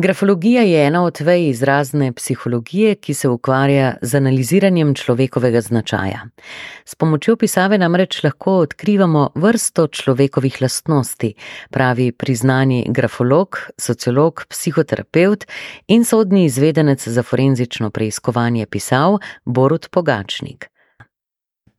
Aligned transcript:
Grafologija 0.00 0.62
je 0.62 0.86
ena 0.86 1.02
od 1.04 1.20
vej 1.20 1.48
izrazne 1.48 2.12
psihologije, 2.12 2.94
ki 2.94 3.14
se 3.14 3.28
ukvarja 3.28 3.94
z 4.02 4.16
analiziranjem 4.16 4.94
človekovega 4.94 5.60
značaja. 5.60 6.22
S 6.84 6.94
pomočjo 6.94 7.36
pisave 7.36 7.78
namreč 7.78 8.22
lahko 8.24 8.54
odkrivamo 8.64 9.26
vrsto 9.34 9.86
človekovih 9.86 10.56
lastnosti, 10.62 11.34
pravi 11.70 12.12
priznani 12.12 12.86
grafolog, 12.88 13.60
sociolog, 13.76 14.44
psihoterapevt 14.48 15.44
in 15.88 16.04
sodni 16.04 16.44
izvedenec 16.44 17.08
za 17.08 17.22
forenzično 17.22 17.90
preiskovanje 17.90 18.66
pisav 18.66 19.18
Borut 19.44 19.90
Pogačnik. 19.90 20.69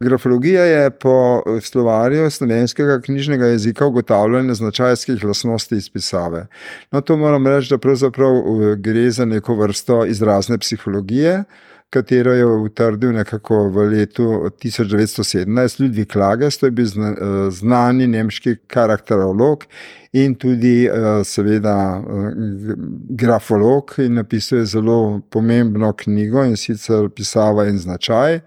Grafologija 0.03 0.63
je 0.63 0.89
po 0.89 1.43
slovarju 1.61 2.29
slovenskega 2.29 3.01
knjižnega 3.01 3.45
jezika 3.45 3.85
ugotavljanje 3.85 4.53
značajskih 4.53 5.23
lastnosti 5.23 5.75
izpisave. 5.75 6.47
No, 6.91 7.01
to 7.01 7.17
moram 7.17 7.47
reči, 7.47 7.69
da 7.69 7.77
pravzaprav 7.77 8.31
uh, 8.31 8.75
gre 8.75 9.11
za 9.11 9.25
neko 9.25 9.55
vrsto 9.55 10.05
izrazne 10.05 10.57
psihologije, 10.57 11.43
katero 11.89 12.33
je 12.33 12.45
utrdil 12.45 13.13
nekako 13.13 13.67
v 13.69 13.85
letu 13.89 14.23
1917 14.63 15.81
Ludwig 15.81 16.15
Lages, 16.15 16.57
to 16.57 16.65
je 16.65 16.71
bil 16.71 16.85
uh, 16.85 17.53
znani 17.53 18.07
nemški 18.07 18.55
karakterolog 18.67 19.65
in 20.11 20.35
tudi 20.35 20.89
seveda 21.23 22.03
grafolog 23.09 23.93
in 23.97 24.13
napisal 24.13 24.59
je 24.59 24.65
zelo 24.65 25.21
pomembno 25.29 25.93
knjigo 25.93 26.43
in 26.43 26.57
sicer 26.57 27.09
pisava 27.15 27.67
in 27.69 27.77
značaj 27.77 28.39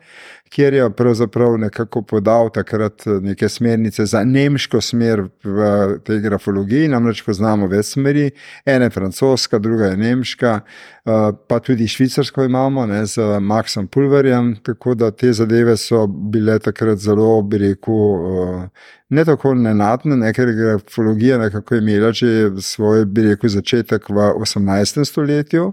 kjer 0.54 0.74
je 0.74 0.90
pravzaprav 0.90 1.58
nekako 1.58 2.02
podal 2.02 2.50
takrat 2.50 3.06
eh, 3.06 3.10
neke 3.20 3.48
smernice 3.48 4.06
za 4.06 4.24
nemško 4.24 4.80
smer 4.80 5.24
v 5.44 5.98
tej 6.04 6.20
grafologiji. 6.20 6.88
Namreč 6.88 7.24
poznamo 7.26 7.66
več 7.66 7.94
smeri, 7.96 8.28
ena 8.66 8.86
je 8.86 8.94
francoska, 8.94 9.58
druga 9.58 9.90
je 9.90 9.96
nemška, 9.96 10.52
eh, 10.60 11.32
pa 11.48 11.58
tudi 11.58 11.88
švicarsko 11.88 12.44
imamo 12.44 12.86
ne, 12.86 13.02
z 13.06 13.40
Maxom 13.42 13.88
Pulverjem. 13.90 14.54
Tako 14.62 14.94
da 14.94 15.10
te 15.10 15.32
zadeve 15.32 15.76
so 15.76 16.06
bile 16.06 16.58
takrat 16.62 17.02
zelo, 17.02 17.42
bi 17.42 17.58
rekel, 17.58 17.98
eh, 17.98 18.68
ne 19.14 19.24
tako 19.24 19.54
nenadne, 19.54 20.16
ne, 20.16 20.32
ker 20.34 20.48
je 20.48 20.54
grafologija 20.54 21.38
nekako 21.38 21.76
imela 21.76 22.12
že 22.12 22.50
svoj, 22.60 23.04
bi 23.04 23.22
rekel, 23.28 23.50
začetek 23.50 24.08
v 24.10 24.28
18. 24.42 25.04
stoletju, 25.06 25.70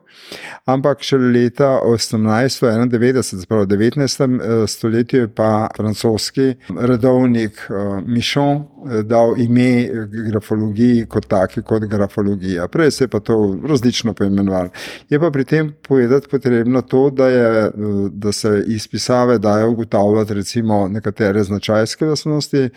ampak 0.70 1.02
še 1.06 1.17
leta 1.17 1.73
1891, 1.86 3.42
spravo 3.42 3.66
19. 3.66 4.38
Eh, 4.42 4.67
stoletju, 4.67 5.25
je 5.25 5.30
pa 5.36 5.69
francoski 5.78 6.53
redovnik 6.80 7.64
uh, 7.69 8.00
Michon 8.06 8.62
eh, 8.62 9.02
dal 9.03 9.34
ime 9.42 9.89
grafologiji 10.31 11.06
kot 11.09 11.28
taki, 11.31 11.64
kot 11.66 11.86
grafologija. 11.89 12.67
Prej 12.67 12.92
se 12.92 13.03
je 13.03 13.12
pa 13.12 13.19
to 13.19 13.38
različno 13.67 14.14
poimenovalo. 14.14 14.69
Je 15.09 15.19
pa 15.19 15.31
pri 15.31 15.45
tem 15.45 15.73
povedati 15.88 16.28
potrebno 16.31 16.81
to, 16.81 17.09
da, 17.09 17.28
je, 17.30 17.72
da 18.12 18.31
se 18.31 18.64
iz 18.67 18.88
pisave 18.88 19.38
dajo 19.38 19.72
ugotavljati 19.72 20.34
recimo 20.34 20.88
nekatere 20.88 21.44
značajske 21.44 22.06
lastnosti 22.06 22.69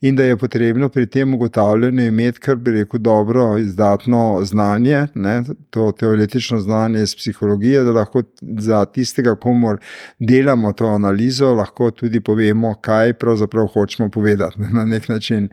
in 0.00 0.07
da 0.16 0.24
je 0.24 0.36
potrebno 0.36 0.88
pri 0.88 1.06
tem 1.06 1.34
ugotavljanju 1.34 2.06
imeti, 2.06 2.40
kar 2.40 2.56
bi 2.56 2.70
rekel, 2.70 3.00
dobro, 3.00 3.58
izdatno 3.58 4.40
znanje, 4.44 5.06
ne, 5.14 5.42
to 5.70 5.92
teoretično 5.92 6.60
znanje 6.60 7.02
iz 7.02 7.16
psihologije, 7.16 7.84
da 7.84 7.92
lahko 7.92 8.22
za 8.40 8.84
tistega, 8.84 9.34
komu 9.34 9.76
delamo 10.18 10.72
to 10.72 10.86
analizo, 10.86 11.54
lahko 11.54 11.90
tudi 11.90 12.20
povemo, 12.20 12.74
kaj 12.80 13.12
pravzaprav 13.12 13.66
hočemo 13.66 14.10
povedati 14.10 14.60
na 14.72 14.84
nek 14.84 15.08
način. 15.08 15.48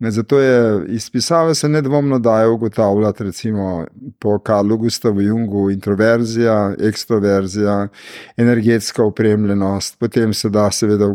Zato 0.00 0.38
je 0.38 0.84
izpisave 0.88 1.54
se 1.54 1.68
nedvomno 1.68 2.18
dajo 2.18 2.52
ugotavljati, 2.54 3.24
recimo 3.24 3.86
po 4.18 4.38
Karlu 4.38 4.76
Gustavu 4.76 5.20
Jungu, 5.20 5.70
introverzija, 5.70 6.74
ekstroverzija, 6.80 7.88
energetska 8.36 9.04
opremljenost, 9.04 9.98
potem 9.98 10.34
se 10.34 10.48
da 10.48 10.70
seveda 10.70 11.06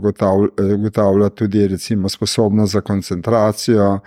ugotavljati 0.76 1.36
tudi 1.36 1.68
recimo 1.68 2.10
sposobnost 2.10 2.74
za 2.74 2.82
koncentracijo, 2.82 4.00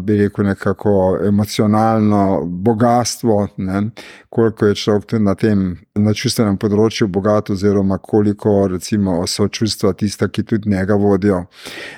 bi 0.00 0.16
rekel 0.16 0.44
nekako 0.44 1.18
emocionalno 1.26 2.42
bogatstvo, 2.44 3.48
ne? 3.56 3.90
koliko 4.28 4.66
je 4.66 4.74
človek 4.74 5.04
tudi 5.04 5.24
na 5.24 5.34
tem 5.34 5.78
na 5.94 6.14
čustvenem 6.14 6.56
področju 6.58 7.08
bogat 7.08 7.50
oziroma 7.50 7.98
koliko 7.98 8.66
recimo 8.68 9.26
so 9.26 9.48
čustva 9.48 9.92
tista, 9.92 10.28
ki 10.28 10.42
tudi 10.42 10.70
njega 10.70 10.94
vodijo. 10.94 11.44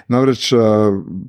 Namreč 0.09 0.53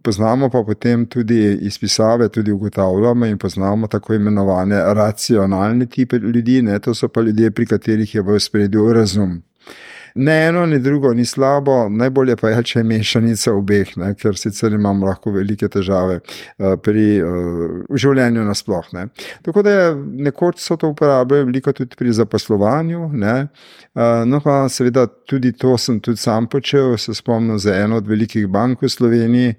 poznamo 0.03 0.49
pa 0.49 0.63
potem 0.63 0.72
tudi 1.05 1.57
izpisave, 1.61 2.29
tudi 2.29 2.51
ugotavljamo 2.51 3.25
in 3.25 3.37
poznamo 3.37 3.87
tako 3.87 4.13
imenovane 4.13 4.93
racionalne 4.93 5.85
tipe 5.85 6.17
ljudi, 6.17 6.61
ne, 6.61 6.79
to 6.79 6.93
so 6.93 7.07
pa 7.07 7.21
ljudje, 7.21 7.51
pri 7.51 7.65
katerih 7.65 8.15
je 8.15 8.21
v 8.21 8.39
spredju 8.39 8.93
razum. 8.93 9.41
Ne 10.15 10.47
eno, 10.47 10.65
ni 10.65 10.79
drugo, 10.79 11.13
ni 11.13 11.25
slabo, 11.25 11.89
najbolje 11.89 12.35
pa 12.37 12.49
je, 12.49 12.63
če 12.63 12.79
je 12.79 12.83
mešanica 12.85 13.53
obeh, 13.53 13.93
ne, 13.97 14.11
ker 14.13 14.37
sicer 14.37 14.73
imamo 14.77 15.07
lahko 15.07 15.31
velike 15.33 15.65
težave 15.73 16.19
uh, 16.19 16.75
pri 16.77 17.05
uh, 17.17 17.79
življenju 17.89 18.43
nasplošno. 18.45 19.07
Tako 19.45 19.63
da 19.65 19.73
je 19.73 19.87
nekoč 20.27 20.61
so 20.61 20.77
to 20.77 20.91
uporabljali 20.93 21.47
veliko 21.49 21.73
tudi 21.73 21.97
pri 21.97 22.13
zaposlovanju. 22.13 23.07
Ne, 23.23 23.33
uh, 23.95 24.21
no, 24.29 24.41
pa 24.43 24.67
seveda 24.69 25.07
tudi 25.29 25.53
to 25.57 25.73
sem 25.81 25.97
tudi 26.03 26.21
sam 26.21 26.47
počel. 26.47 26.93
Se 26.97 27.13
spomnim 27.17 27.57
za 27.59 27.73
eno 27.73 27.97
od 27.97 28.07
velikih 28.07 28.45
bank 28.47 28.83
v 28.85 28.89
Sloveniji 28.89 29.55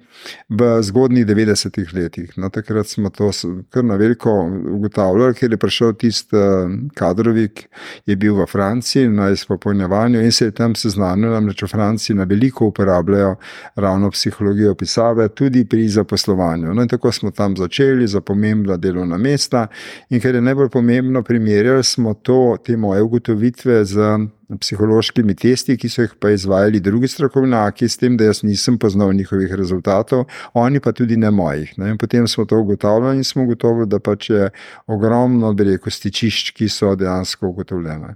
v 0.48 0.71
zgodnjih 0.86 1.26
90-ih 1.26 1.94
letih. 1.97 2.31
No, 2.38 2.48
takrat 2.54 2.86
smo 2.88 3.10
to 3.10 3.32
kar 3.75 3.84
na 3.84 3.98
veliko 3.98 4.36
ugotavljali, 4.76 5.34
ker 5.34 5.50
je 5.50 5.59
prišel 5.59 5.97
tisti 5.98 6.38
uh, 6.38 6.78
kadrovik, 6.94 7.66
je 8.06 8.16
bil 8.16 8.38
v 8.38 8.47
Franciji 8.50 9.10
na 9.10 9.32
izpopolnjevanju 9.34 10.22
in 10.22 10.32
se 10.32 10.44
se 10.44 10.49
je 10.49 10.53
tam 10.53 10.75
seznanil, 10.77 11.32
namreč 11.32 11.62
v 11.62 11.71
Franciji 11.72 12.16
na 12.16 12.25
veliko 12.28 12.66
uporabljajo 12.66 13.37
ravno 13.77 14.10
psihologijo 14.10 14.75
pisave, 14.75 15.28
tudi 15.28 15.65
pri 15.65 15.88
zaposlovanju. 15.88 16.75
No, 16.75 16.82
in 16.82 16.88
tako 16.88 17.12
smo 17.12 17.31
tam 17.31 17.56
začeli 17.56 18.06
za 18.06 18.21
pomembna 18.21 18.77
delovna 18.77 19.16
mesta. 19.19 19.66
In 20.10 20.21
ker 20.21 20.34
je 20.34 20.43
najbolj 20.44 20.69
pomembno, 20.69 21.22
primerjali 21.22 21.84
smo 21.84 22.15
to, 22.15 22.56
te 22.65 22.77
moje 22.77 23.03
ugotovitve 23.03 23.84
z. 23.84 24.16
Psihološkimi 24.60 25.34
testi, 25.34 25.75
ki 25.81 25.88
so 25.88 26.03
jih 26.04 26.12
pa 26.21 26.28
izvajali 26.31 26.78
drugi 26.81 27.09
strokovnjaki, 27.09 27.88
s 27.88 27.97
tem, 27.99 28.19
da 28.21 28.28
jaz 28.28 28.43
nisem 28.44 28.77
poznal 28.78 29.15
njihovih 29.16 29.54
rezultatov, 29.56 30.27
oni 30.53 30.83
pa 30.84 30.93
tudi 30.93 31.16
ne 31.16 31.31
mojih. 31.33 31.72
Ne? 31.81 31.94
Potem 31.99 32.28
smo 32.28 32.44
to 32.44 32.60
ugotavljali 32.60 33.16
in 33.16 33.25
smo 33.25 33.43
ugotovili, 33.49 33.88
da 33.88 33.99
pač 34.04 34.31
je 34.31 34.50
ogromno, 34.87 35.54
bi 35.56 35.65
rekel, 35.72 35.91
stičišč, 35.91 36.53
ki 36.60 36.69
so 36.69 36.93
dejansko 36.94 37.49
ugotovljene. 37.49 38.15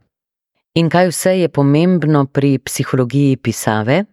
In 0.75 0.89
kaj 0.89 1.09
vse 1.09 1.39
je 1.41 1.49
pomembno 1.49 2.27
pri 2.27 2.59
psihologiji 2.59 3.37
pisave? 3.37 4.05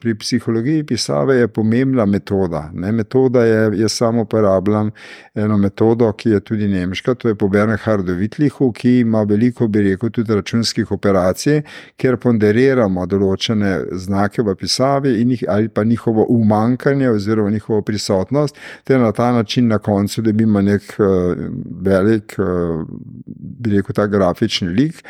Pri 0.00 0.14
psihologiji 0.18 0.84
pisave 0.86 1.34
je 1.36 1.48
pomembna 1.48 2.06
metoda. 2.06 2.70
Ne? 2.74 2.92
Metoda 2.92 3.44
je, 3.44 3.80
jaz 3.80 3.92
samo 3.92 4.22
uporabljam 4.22 4.90
eno 5.34 5.58
metodo, 5.58 6.12
ki 6.12 6.30
je 6.30 6.40
tudi 6.40 6.68
nemška, 6.68 7.14
to 7.14 7.28
je 7.28 7.34
po 7.34 7.48
Bernhardu 7.48 8.14
Vitlihu, 8.14 8.72
ki 8.72 8.98
ima 9.00 9.22
veliko, 9.22 9.68
bi 9.68 9.82
rekel, 9.82 10.10
tudi 10.10 10.34
računskih 10.34 10.92
operacij, 10.92 11.60
kjer 11.96 12.16
ponderiramo 12.16 13.06
določene 13.06 13.76
znake 13.92 14.42
v 14.42 14.56
pisavi 14.56 15.12
jih, 15.20 15.44
ali 15.48 15.68
pa 15.68 15.84
njihovo 15.84 16.26
umankanje 16.28 17.10
oziroma 17.10 17.50
njihovo 17.50 17.82
prisotnost, 17.82 18.56
ter 18.84 19.00
na 19.00 19.12
ta 19.12 19.32
način 19.32 19.68
na 19.68 19.78
koncu 19.78 20.22
dobimo 20.22 20.62
nek 20.62 20.82
uh, 20.98 21.36
velik, 21.82 22.38
uh, 22.38 22.86
bi 23.26 23.76
rekel, 23.76 23.92
ta 23.94 24.06
grafični 24.06 24.68
lik. 24.68 25.04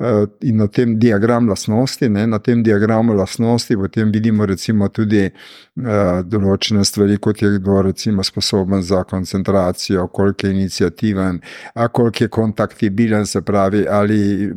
Eh, 0.00 0.26
in 0.40 0.56
na 0.56 0.66
tem 0.66 0.98
diagramu 0.98 1.50
lastnosti, 1.50 2.08
ne, 2.08 2.26
na 2.26 2.38
tem 2.38 2.62
diagramu 2.62 3.12
lastnosti, 3.12 3.76
potem 3.76 4.10
vidimo 4.10 4.46
recimo 4.48 4.86
tudi 4.88 5.26
uh, 5.28 6.22
določene 6.24 6.86
stvari, 6.88 7.18
kot 7.20 7.42
je 7.44 7.50
kdo 7.58 7.82
recimo 7.84 8.24
sposoben 8.24 8.80
za 8.80 9.02
koncentracijo, 9.04 10.06
koliko 10.08 10.46
je 10.46 10.52
inicijativen, 10.54 11.42
koliko 11.92 12.24
je 12.24 12.28
kontaktibilen, 12.32 13.26
se 13.26 13.42
pravi, 13.44 13.82
ali 13.88 14.48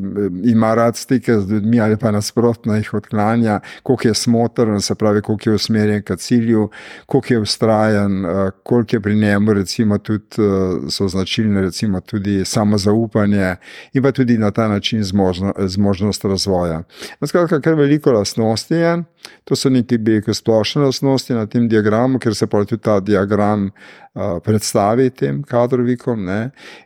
ima 0.48 0.72
rad 0.80 0.96
stike 0.96 1.36
z 1.42 1.52
ljudmi, 1.52 1.82
ali 1.84 2.00
pa 2.00 2.12
nasprotno 2.16 2.80
jih 2.80 2.94
odklanja, 3.02 3.60
koliko 3.84 4.08
je 4.08 4.14
smotrn, 4.14 4.80
se 4.80 4.96
pravi, 4.96 5.22
koliko 5.22 5.50
je 5.50 5.60
usmerjen 5.60 6.06
k 6.08 6.16
cilju, 6.16 6.70
koliko 7.06 7.34
je 7.34 7.40
ustrajen, 7.44 8.26
uh, 8.26 8.48
koliko 8.64 8.96
je 8.96 9.02
pri 9.02 9.20
njemu 9.20 9.60
recimo 9.60 10.00
tudi 10.00 10.40
uh, 10.40 10.88
so 10.88 11.12
značilne 11.12 11.68
recimo 11.68 12.00
tudi 12.00 12.46
samozaupanje 12.46 13.56
in 13.94 14.04
pa 14.04 14.12
tudi 14.12 14.38
na 14.38 14.52
ta 14.52 14.68
način 14.72 15.04
zmožnost 15.04 15.33
zmožnost 15.68 16.26
razvoja. 16.26 16.84
No, 17.20 17.28
skratka, 17.28 17.62
kar 17.62 17.76
veliko 17.80 18.12
lastnosti 18.12 18.76
je, 18.76 18.96
to 19.44 19.56
so 19.56 19.70
neki 19.70 19.98
beke 19.98 20.34
splošne 20.34 20.86
lastnosti 20.86 21.34
na 21.34 21.46
tem 21.48 21.68
diagramu, 21.70 22.20
ker 22.20 22.36
se 22.36 22.48
pa 22.48 22.64
tudi 22.66 22.82
ta 22.84 23.00
diagram 23.00 23.70
predstavi 24.14 25.10
tem 25.10 25.42
kadrovikom. 25.44 26.28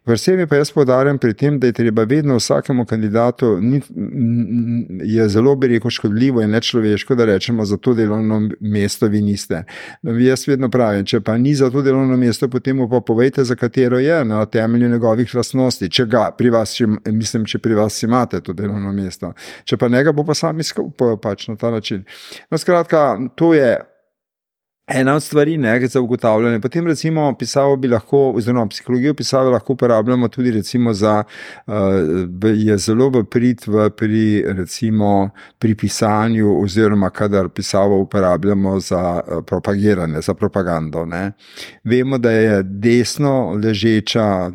Vsem 0.07 0.47
pa 0.47 0.55
jaz 0.55 0.71
podarjam 0.71 1.17
pri 1.17 1.33
tem, 1.33 1.59
da 1.59 1.67
je 1.67 1.73
treba 1.73 2.03
vedno 2.03 2.35
vsakemu 2.35 2.85
kandidatu, 2.85 3.57
ni, 3.61 3.81
je 5.03 5.29
zelo 5.29 5.55
bi 5.55 5.67
rekel 5.67 5.91
škodljivo 5.91 6.41
in 6.41 6.49
nečloveško, 6.49 7.15
da 7.15 7.25
rečemo 7.25 7.65
za 7.65 7.77
to 7.77 7.93
delovno 7.93 8.49
mesto 8.59 9.07
vi 9.07 9.21
niste. 9.21 9.63
No, 10.01 10.15
jaz 10.19 10.47
vedno 10.47 10.69
pravim, 10.69 11.05
če 11.05 11.19
pa 11.19 11.37
ni 11.37 11.55
za 11.55 11.69
to 11.71 11.81
delovno 11.81 12.17
mesto, 12.17 12.47
potem 12.47 12.79
pa 12.89 13.01
povejte, 13.01 13.43
za 13.43 13.55
katero 13.55 13.99
je 13.99 14.23
na 14.25 14.45
temelju 14.45 14.89
njegovih 14.89 15.35
lastnosti. 15.35 15.89
Če 15.89 16.05
ga 16.05 16.29
pri 16.37 16.49
vas, 16.49 16.75
če, 16.77 16.87
mislim, 17.11 17.45
če 17.45 17.59
pri 17.59 17.75
vas 17.75 18.03
imate 18.03 18.41
to 18.41 18.53
delovno 18.53 18.93
mesto. 18.93 19.33
Če 19.65 19.77
pa 19.77 19.91
ne 19.91 20.03
ga 20.03 20.15
bo 20.15 20.23
pa 20.23 20.33
sam 20.33 20.59
iskal 20.59 20.91
pač 21.21 21.47
na 21.47 21.55
ta 21.55 21.71
način. 21.71 22.05
No, 22.51 22.57
skratka, 22.57 23.17
to 23.35 23.53
je 23.53 23.75
ena 24.87 25.15
od 25.15 25.23
stvari, 25.23 25.57
ne, 25.57 25.87
za 25.87 26.01
ugotavljanje. 26.01 26.59
Potem, 26.59 26.87
recimo, 26.87 27.35
pisavo 27.39 27.75
bi 27.75 27.87
lahko, 27.87 28.31
oziroma 28.35 28.67
psihologijo 28.67 29.13
pisave 29.13 29.49
lahko 29.49 29.73
uporabljamo 29.73 30.27
tudi, 30.27 30.51
recimo, 30.51 30.93
za, 30.93 31.23
uh, 31.67 31.73
je 32.55 32.77
zelo 32.77 33.09
v 33.09 33.23
prid 33.23 33.61
v, 33.67 33.89
pri, 33.89 34.43
recimo, 34.47 35.29
pri 35.59 35.75
pisanju, 35.75 36.63
oziroma 36.63 37.09
kadar 37.09 37.49
pisavo 37.49 37.99
uporabljamo 38.01 38.79
za 38.79 39.21
uh, 39.27 39.43
propagiranje, 39.45 40.21
za 40.21 40.33
propagando. 40.33 41.05
Ne. 41.05 41.31
Vemo, 41.83 42.17
da 42.17 42.31
je 42.31 42.63
desno 42.63 43.51
ležeča, 43.63 44.51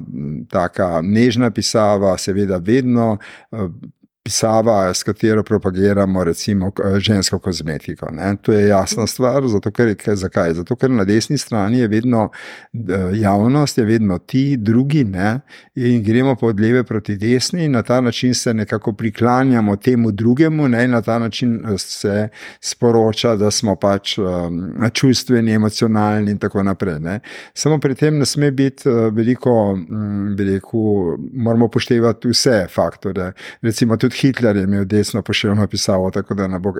taka 0.51 1.01
nežna 1.03 1.51
pisava, 1.51 2.19
seveda, 2.19 2.57
vedno. 2.57 3.19
Pisava, 4.25 4.95
s 4.95 5.03
katero 5.03 5.43
propagiramo 5.43 6.25
recimo 6.25 6.71
žensko 6.99 7.39
kozmetiko. 7.39 8.07
Ne? 8.13 8.37
To 8.43 8.53
je 8.53 8.69
jasna 8.69 9.07
stvar, 9.07 9.49
zato 9.49 9.71
ker, 9.71 9.95
zakaj? 10.15 10.53
Zato 10.55 10.77
ker 10.77 10.91
na 10.91 11.05
desni 11.05 11.39
strani 11.39 11.79
je 11.79 11.89
vedno 11.89 12.29
javnost, 13.15 13.79
je 13.79 13.85
vedno 13.85 14.19
ti, 14.19 14.57
drugi, 14.57 15.05
ne? 15.05 15.41
in 15.75 16.03
gremo 16.03 16.37
pa 16.37 16.47
od 16.47 16.61
leve 16.61 16.85
proti 16.85 17.17
desni 17.17 17.65
in 17.65 17.73
na 17.73 17.83
ta 17.83 18.01
način 18.01 18.35
se 18.35 18.55
nekako 18.55 18.93
priklanjamo 18.93 19.77
temu 19.77 20.11
drugemu, 20.11 20.69
ne? 20.69 20.85
in 20.85 20.91
na 20.91 21.03
ta 21.03 21.19
način 21.19 21.55
eh, 21.57 21.79
se 21.79 22.29
sporoča, 22.61 23.37
da 23.37 23.51
smo 23.51 23.75
pač 23.77 24.19
um, 24.19 24.71
čustveni, 24.93 25.53
emocionalni 25.53 26.31
in 26.31 26.39
tako 26.39 26.63
naprej. 26.63 27.01
Ne? 27.01 27.21
Samo 27.55 27.81
pri 27.81 27.95
tem 27.95 28.19
ne 28.19 28.27
sme 28.27 28.51
biti 28.51 28.89
uh, 28.89 29.15
veliko, 29.15 29.73
um, 29.73 30.37
veliko, 30.39 30.79
moramo 31.33 31.69
poštevati 31.69 32.29
vse 32.29 32.67
faktore. 32.71 33.33
Recimo 33.63 33.97
Hitler 34.13 34.57
je 34.57 34.63
imel 34.65 34.85
desno 34.85 35.23
pošiljno 35.23 35.67
pisavo, 35.67 36.11
tako 36.11 36.35
da 36.35 36.47
ne 36.49 36.59
bo 36.59 36.73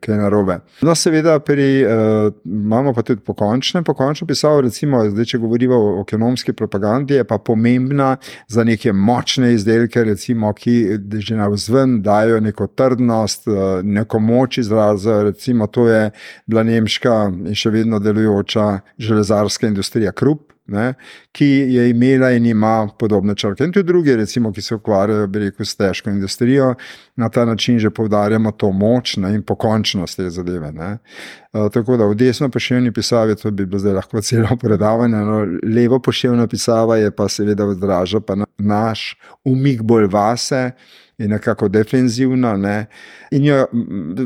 kaj 0.00 0.16
narobe. 0.16 0.58
No, 0.82 0.94
seveda, 0.94 1.38
pri, 1.40 1.84
uh, 1.84 2.32
imamo 2.44 2.92
pa 2.94 3.02
tudi 3.02 3.20
pokončne, 3.20 3.82
pokončno 3.82 4.26
pisavo, 4.26 4.60
recimo, 4.60 5.02
zdaj, 5.10 5.24
če 5.24 5.38
govorimo 5.38 5.76
o 5.76 6.02
ekonomski 6.02 6.52
propagandi, 6.52 7.14
je 7.14 7.24
pa 7.24 7.38
pomembna 7.38 8.16
za 8.48 8.64
neke 8.64 8.92
močne 8.92 9.52
izdelke, 9.54 10.04
recimo, 10.04 10.52
ki 10.52 10.76
že 11.18 11.36
na 11.36 11.48
vzven 11.48 12.00
dajo 12.02 12.40
neko 12.40 12.66
trdnost, 12.66 13.48
uh, 13.48 13.80
neko 13.82 14.18
moč 14.18 14.58
izraza, 14.58 15.22
recimo, 15.22 15.66
to 15.66 15.88
je 15.88 16.10
bila 16.46 16.62
nemška 16.62 17.18
in 17.46 17.54
še 17.54 17.70
vedno 17.70 17.98
delujoča 17.98 18.68
železarska 18.98 19.66
industrija 19.66 20.12
Krupp 20.12 20.57
ne, 20.68 20.94
ki 21.32 21.46
je 21.46 21.88
imela 21.90 22.30
in 22.30 22.46
ima 22.46 22.88
podobne 22.98 23.34
črke. 23.34 23.64
In 23.64 23.72
tudi 23.72 23.86
druge, 23.86 24.16
recimo, 24.16 24.52
ki 24.52 24.62
se 24.62 24.74
ukvarjajo 24.74 25.28
rekel, 25.34 25.66
s 25.66 25.76
težko 25.76 26.10
industrijo, 26.10 26.74
na 27.16 27.28
ta 27.28 27.44
način 27.44 27.78
že 27.78 27.90
poudarjamo 27.90 28.52
to 28.52 28.72
moč 28.72 29.16
ne, 29.16 29.34
in 29.34 29.42
pokončnost 29.42 30.16
te 30.16 30.30
zadeve. 30.30 30.72
Uh, 30.72 31.70
tako 31.72 31.96
da 31.96 32.06
v 32.06 32.14
desno 32.14 32.48
pošiljni 32.48 32.92
pisavi, 32.92 33.36
to 33.36 33.50
bi 33.50 33.66
bilo 33.66 33.78
zdaj 33.78 33.94
lahko 33.94 34.20
celo 34.28 34.56
predavanje, 34.60 35.16
no, 35.16 35.46
levo 35.74 35.98
pošiljna 35.98 36.46
pisava 36.46 36.96
je 36.96 37.10
pa 37.10 37.28
seveda 37.28 37.66
odraža 37.66 38.20
pa 38.20 38.34
na, 38.34 38.46
naš 38.58 39.16
umik 39.44 39.82
bolj 39.82 40.06
vase 40.12 40.70
je 41.18 41.28
nekako 41.28 41.68
defenzivna. 41.68 42.56
Ne? 42.56 42.86
In 43.30 43.44
jo 43.44 43.66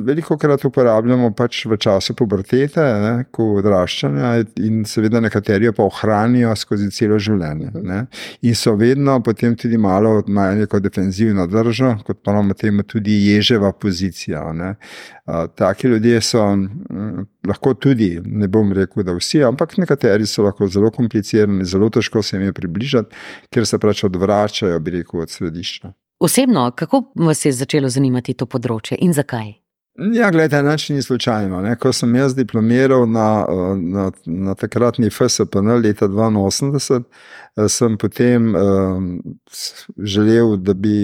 veliko 0.05 0.37
krat 0.39 0.65
uporabljamo 0.65 1.31
pač 1.35 1.65
v 1.67 1.77
času 1.81 2.15
pubertete, 2.15 2.85
ne? 3.01 3.13
ko 3.33 3.55
odraščanja, 3.63 4.33
in 4.61 4.83
seveda 4.89 5.23
nekateri 5.25 5.71
jo 5.71 5.73
pa 5.77 5.87
ohranijo 5.89 6.53
skozi 6.57 6.91
celo 6.93 7.19
življenje. 7.19 7.73
Ne? 7.81 8.03
In 8.45 8.59
so 8.59 8.75
vedno 8.77 9.17
potem 9.25 9.57
tudi 9.57 9.81
malo 9.81 10.19
imajo 10.29 10.59
neko 10.61 10.83
defenzivno 10.85 11.47
držo, 11.49 11.95
kot 12.07 12.21
pa 12.25 12.37
imamo 12.37 12.55
temu 12.61 12.85
tudi 12.85 13.17
ježeva 13.31 13.73
pozicija. 13.73 14.45
Ne? 14.53 14.75
Taki 15.57 15.89
ljudje 15.89 16.21
so 16.21 16.45
lahko 17.49 17.75
tudi, 17.75 18.19
ne 18.25 18.49
bom 18.53 18.73
rekel, 18.77 19.07
da 19.07 19.17
vsi, 19.17 19.41
ampak 19.49 19.79
nekateri 19.81 20.29
so 20.29 20.45
lahko 20.45 20.69
zelo 20.69 20.93
komplicirani, 20.93 21.65
zelo 21.65 21.89
težko 21.91 22.23
se 22.23 22.37
jim 22.37 22.51
je 22.51 22.53
približati, 22.53 23.25
ker 23.49 23.67
se 23.67 23.81
pač 23.81 24.05
odvračajo, 24.05 24.79
bi 24.81 24.99
rekel, 24.99 25.25
od 25.25 25.33
središča. 25.33 25.95
Osebno, 26.23 26.71
kako 26.71 27.13
vas 27.15 27.45
je 27.45 27.53
začelo 27.53 27.89
zanimati 27.89 28.35
to 28.39 28.47
področje 28.47 28.95
in 29.03 29.11
zakaj? 29.11 29.49
Ja, 30.15 30.29
gledajte, 30.31 30.61
nič 30.63 30.85
ni 30.95 31.03
slučajno. 31.03 31.59
Ne. 31.67 31.73
Ko 31.77 31.91
sem 31.93 32.15
jaz 32.15 32.37
diplomiral 32.39 33.09
na, 33.11 33.27
na, 33.77 34.05
na 34.25 34.55
takratni 34.55 35.11
FSPN 35.11 35.73
leta 35.83 36.07
82, 36.07 37.03
sem 37.69 37.99
potem 37.99 38.55
um, 38.55 39.11
želel, 39.99 40.55
da 40.63 40.73
bi 40.79 40.95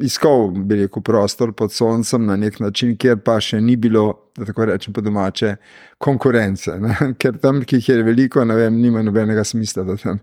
iskal, 0.00 0.48
bi 0.56 0.80
rekel, 0.86 1.04
prostor 1.04 1.52
pod 1.52 1.76
soncem 1.76 2.24
na 2.26 2.40
nek 2.40 2.56
način, 2.64 2.96
kjer 2.96 3.20
pa 3.20 3.36
še 3.44 3.60
ni 3.60 3.76
bilo 3.76 4.31
da 4.36 4.44
tako 4.44 4.64
rečem 4.64 4.94
po 4.94 5.00
domače, 5.00 5.56
konkurence. 5.98 6.78
Ne? 6.80 6.96
Ker 7.20 7.36
tam, 7.38 7.60
ki 7.64 7.76
jih 7.76 7.88
je 7.88 8.02
veliko, 8.02 8.44
ne 8.44 8.56
vem, 8.56 8.78
nima 8.80 9.02
nobenega 9.02 9.44
smisla, 9.44 9.84
da 9.84 9.96
tam 9.96 10.18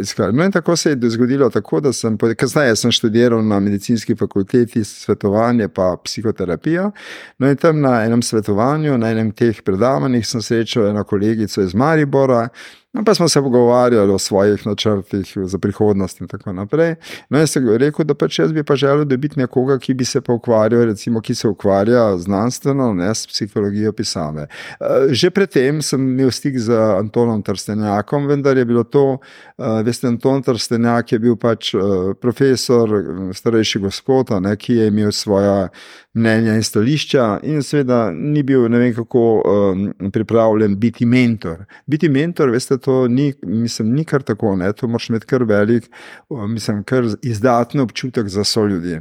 iskam. 0.00 0.36
No, 0.36 0.44
in 0.44 0.52
tako 0.52 0.76
se 0.76 0.90
je 0.90 1.10
zgodilo, 1.10 1.50
tako 1.50 1.80
da 1.80 1.92
sem, 1.92 2.18
kasneje 2.36 2.76
sem 2.76 2.92
študiral 2.92 3.44
na 3.44 3.60
medicinski 3.60 4.16
fakulteti 4.16 4.84
svetovanje 4.84 5.68
pa 5.68 5.96
psihoterapijo. 6.04 6.90
No, 7.38 7.50
in 7.50 7.56
tam 7.56 7.80
na 7.80 8.04
enem 8.04 8.22
svetovanju, 8.22 8.98
na 8.98 9.10
enem 9.10 9.32
teh 9.32 9.62
predavanjih 9.62 10.26
sem 10.26 10.42
srečal 10.42 10.88
eno 10.88 11.04
kolegico 11.04 11.62
iz 11.62 11.74
Maribora. 11.74 12.48
No, 12.94 13.04
pa 13.04 13.14
smo 13.14 13.28
se 13.28 13.40
pogovarjali 13.40 14.12
o 14.12 14.18
svojih 14.18 14.66
načrtih 14.66 15.32
za 15.36 15.58
prihodnost 15.58 16.20
in 16.20 16.28
tako 16.28 16.52
naprej. 16.52 16.94
No, 17.28 17.38
jaz 17.38 17.50
sem 17.50 17.66
rekel, 17.76 18.06
da 18.06 18.14
pač 18.14 18.38
jaz 18.38 18.52
bi 18.52 18.62
pa 18.62 18.76
želel 18.76 19.04
dobiti 19.04 19.40
nekoga, 19.40 19.78
ki 19.78 19.94
bi 19.94 20.04
se 20.04 20.20
pa 20.20 20.32
ukvarjal, 20.32 20.84
recimo, 20.84 21.20
ki 21.20 21.34
se 21.34 21.48
ukvarja 21.48 22.18
znanstveno, 22.18 22.92
ne 22.94 23.08
s 23.14 23.26
psihologijo 23.26 23.92
pisave. 23.92 24.46
Eh, 24.80 24.86
že 25.10 25.30
predtem 25.30 25.82
sem 25.82 26.06
imel 26.12 26.30
stik 26.30 26.58
z 26.58 26.70
Antonom 26.98 27.42
Trstenjakom, 27.42 28.26
vendar 28.30 28.56
je 28.56 28.64
bilo 28.64 28.84
to, 28.84 29.18
eh, 29.58 29.82
veste, 29.82 30.06
Anton 30.06 30.42
Trstenjak 30.42 31.12
je 31.12 31.18
bil 31.18 31.36
pač 31.36 31.74
eh, 31.74 31.80
profesor, 32.20 32.94
starejši 33.34 33.78
gospod, 33.78 34.30
ne, 34.40 34.56
ki 34.56 34.74
je 34.74 34.86
imel 34.86 35.12
svoja 35.12 35.68
mnenja 36.14 36.54
in 36.54 36.62
stališča, 36.62 37.40
in 37.42 37.62
seveda 37.62 38.10
ni 38.14 38.42
bil 38.46 38.68
ne 38.70 38.78
vem 38.78 38.94
kako 38.94 39.22
um, 39.42 40.10
pripravljen 40.12 40.76
biti 40.78 41.06
mentor. 41.06 41.64
Biti 41.90 42.08
mentor, 42.08 42.52
veste, 42.54 42.78
to 42.84 43.08
ni, 43.08 43.32
mislim, 43.42 43.94
ni 43.94 44.04
kar 44.04 44.22
tako, 44.22 44.56
ne? 44.56 44.72
to 44.72 44.88
moraš 44.88 45.08
imeti 45.08 45.26
kar 45.26 45.42
velik, 45.48 45.88
mislim, 46.30 46.82
kar 46.84 47.04
izdatni 47.22 47.80
občutek 47.80 48.28
za 48.28 48.44
so 48.44 48.66
ljudi. 48.66 49.00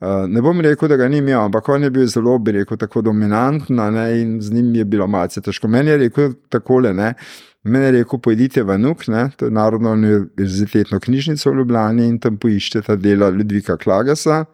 Uh, 0.00 0.26
ne 0.28 0.42
bom 0.42 0.60
rekel, 0.60 0.88
da 0.88 0.96
ga 1.00 1.08
ni 1.08 1.22
imel, 1.22 1.40
ampak 1.40 1.68
on 1.68 1.82
je 1.82 1.90
bil 1.90 2.06
zelo, 2.06 2.36
bi 2.38 2.52
rekel, 2.52 2.76
tako 2.76 3.00
dominanten 3.02 3.80
in 4.20 4.40
z 4.42 4.52
njim 4.52 4.74
je 4.74 4.84
bilo 4.84 5.06
malce 5.06 5.40
težko. 5.40 5.68
Meni 5.68 5.90
je 5.90 5.96
rekel 5.96 6.34
takole, 6.48 6.92
ne. 6.94 7.14
Mene 7.64 7.86
je 7.86 7.92
rekel, 7.92 8.18
pojdite 8.20 8.62
v 8.62 8.76
Nuk, 8.78 9.06
ne, 9.08 9.30
to 9.36 9.48
je 9.48 9.52
Narodno 9.54 9.94
univerzitetno 9.96 10.98
knjižnico 11.00 11.50
v 11.50 11.56
Ljubljani 11.62 12.08
in 12.08 12.18
tam 12.20 12.36
poiščete 12.36 12.98
dela 13.00 13.30
Ludvika 13.32 13.78
Klagesa. 13.80 14.44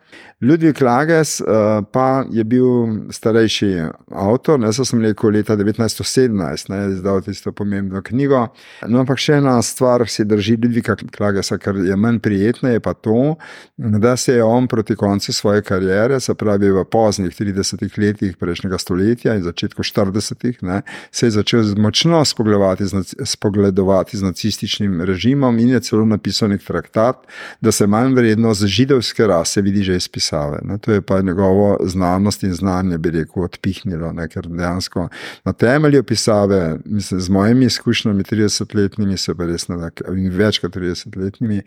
Ludvik 0.40 0.79
Klages 0.79 1.40
uh, 1.40 1.83
pa 1.93 2.25
je 2.33 2.45
bil 2.49 2.67
starejši 3.12 3.69
avtor, 4.17 4.61
ne 4.62 4.71
so 4.73 4.87
sem 4.88 5.02
rekel 5.05 5.35
leta 5.35 5.57
1917, 5.59 6.71
ne, 6.73 6.79
izdal 6.95 7.21
tisto 7.26 7.52
pomembno 7.52 8.00
knjigo. 8.02 8.47
No, 8.88 9.02
ampak 9.02 9.21
še 9.21 9.40
ena 9.43 9.59
stvar 9.62 10.07
si 10.09 10.25
drži 10.25 10.55
Ludvika 10.62 10.95
Klagesa, 10.97 11.59
kar 11.61 11.76
je 11.83 11.99
manj 11.99 12.23
prijetna, 12.25 12.73
je 12.76 12.81
pa 12.81 12.95
to, 12.95 13.35
da 13.76 14.14
se 14.17 14.38
je 14.38 14.47
on 14.47 14.71
proti 14.71 14.97
koncu 14.97 15.35
svoje 15.35 15.67
kariere, 15.67 16.21
se 16.23 16.35
pravi 16.38 16.71
v 16.79 16.87
poznih 16.87 17.35
30 17.35 17.85
letih 17.99 18.38
prejšnjega 18.40 18.79
stoletja 18.79 19.35
in 19.37 19.45
začetku 19.45 19.83
40-ih, 19.83 20.62
se 21.11 21.26
je 21.26 21.37
začel 21.37 21.75
močno 21.76 22.25
spogledovati 22.25 22.87
z 22.87 23.00
spogledovati 23.25 24.16
z 24.16 24.23
nacističnim 24.23 25.00
režimom 25.00 25.59
in 25.59 25.69
je 25.69 25.80
celo 25.80 26.04
napisal 26.04 26.49
nek 26.49 26.64
traktat, 26.64 27.26
da 27.61 27.73
se 27.73 27.87
manj 27.87 28.14
vredno 28.14 28.54
za 28.54 28.66
židovske 28.66 29.26
rase 29.26 29.62
vidi 29.62 29.83
že 29.83 29.97
iz 29.97 30.09
pisave. 30.09 30.59
Ne. 30.62 30.78
To 30.78 30.92
je 30.92 31.02
pa 31.02 31.21
njegovo 31.23 31.78
znanost 31.85 32.42
in 32.42 32.54
znanje, 32.54 32.99
bi 32.99 33.11
rekel, 33.11 33.42
odpihnilo, 33.42 34.12
ne, 34.12 34.28
ker 34.28 34.49
dejansko 34.49 35.09
na 35.45 35.52
temelju 35.52 36.02
pisave, 36.04 36.78
mislim, 36.85 37.21
z 37.21 37.28
mojimi 37.28 37.66
izkušnjami, 37.66 38.23
30-letnimi, 38.23 39.16
se 39.16 39.35
pa 39.35 39.47
res 39.47 39.69
ne 39.69 39.76
da, 39.76 39.90
in 40.12 40.30
več 40.30 40.61
kot 40.61 40.76
30-letnimi, 40.76 41.62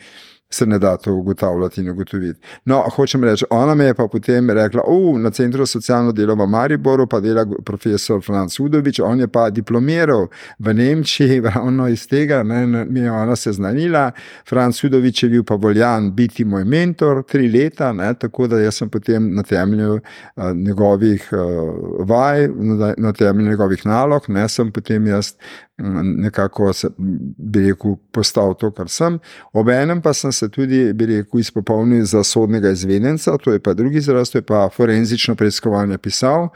se 0.53 0.65
ne 0.65 0.79
da 0.79 0.97
to 0.97 1.13
ugotavljati 1.13 1.81
in 1.81 1.89
ugotoviti. 1.89 2.39
No, 2.65 2.83
hočem 2.95 3.23
reči, 3.23 3.45
ona 3.49 3.75
me 3.75 3.85
je 3.85 3.93
pa 3.93 4.07
potem 4.07 4.49
rekla, 4.49 4.81
oh, 4.85 5.19
na 5.19 5.29
Centru 5.31 5.65
socialno 5.65 6.11
delo 6.11 6.35
v 6.35 6.47
Mariboru 6.47 7.07
pa 7.07 7.19
dela 7.19 7.45
profesor 7.65 8.21
Franz 8.21 8.59
Udovič, 8.59 8.99
on 8.99 9.19
je 9.19 9.27
pa 9.27 9.49
diplomiral 9.49 10.27
v 10.59 10.73
Nemčiji, 10.73 11.41
ravno 11.55 11.87
iz 11.87 12.07
tega, 12.07 12.43
ne, 12.43 12.85
mi 12.85 12.99
je 12.99 13.11
ona 13.11 13.35
seznanila. 13.35 14.11
Franz 14.49 14.83
Udovič 14.83 15.23
je 15.23 15.29
bil 15.29 15.43
pa 15.43 15.55
voljan 15.55 16.11
biti 16.15 16.45
moj 16.45 16.65
mentor 16.65 17.23
tri 17.23 17.49
leta, 17.51 17.93
ne, 17.93 18.13
tako 18.13 18.47
da 18.47 18.59
jaz 18.59 18.83
sem 18.83 18.89
potem 18.89 19.33
na 19.35 19.43
temelju 19.43 19.93
uh, 19.93 20.51
njegovih 20.53 21.29
uh, 21.31 22.07
vaj, 22.07 22.47
na, 22.47 22.93
na 22.97 23.13
temelju 23.13 23.49
njegovih 23.49 23.85
nalog, 23.85 24.29
ne 24.29 24.47
sem 24.49 24.71
potem 24.71 25.07
jaz 25.07 25.33
nekako 25.77 26.73
se, 26.73 26.89
bi 27.37 27.67
rekel, 27.67 27.95
postal 28.11 28.53
to, 28.53 28.71
kar 28.71 28.89
sem. 28.89 29.19
Obenem 29.53 30.01
pa 30.01 30.13
sem 30.13 30.31
se 30.31 30.49
tudi, 30.49 30.93
bi 30.93 31.05
rekel, 31.05 31.39
izpopolnil 31.39 32.05
za 32.05 32.23
sodnega 32.23 32.69
izvedenca, 32.69 33.37
to 33.37 33.51
je 33.53 33.59
pa 33.59 33.73
drugi 33.73 33.97
izraz, 33.97 34.29
to 34.29 34.37
je 34.37 34.41
pa 34.41 34.69
forenzično 34.69 35.35
preiskovanje 35.35 35.97
pisal. 35.97 36.49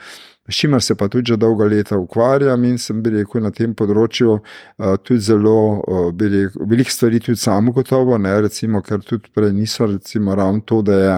S 0.50 0.56
čimer 0.56 0.82
se 0.82 0.96
pa 0.96 1.08
tudi 1.08 1.28
že 1.28 1.38
dolga 1.38 1.66
leta 1.66 1.98
ukvarjam 1.98 2.64
in 2.64 2.78
sem 2.78 3.04
rekel, 3.04 3.42
na 3.44 3.52
tem 3.52 3.74
področju 3.76 4.38
uh, 4.38 4.94
tudi 5.04 5.20
zelo 5.20 5.82
uh, 5.82 6.12
veliko 6.16 6.92
stvari, 6.92 7.20
tudi 7.20 7.38
samo 7.38 7.74
gotovo, 7.76 8.18
ne, 8.18 8.38
recimo, 8.42 8.82
ker 8.82 9.02
tudi 9.04 9.34
prej 9.34 9.52
niso 9.54 9.86
recimo, 9.86 10.36
ravno 10.36 10.62
to, 10.64 10.82
da, 10.82 11.00
je, 11.02 11.18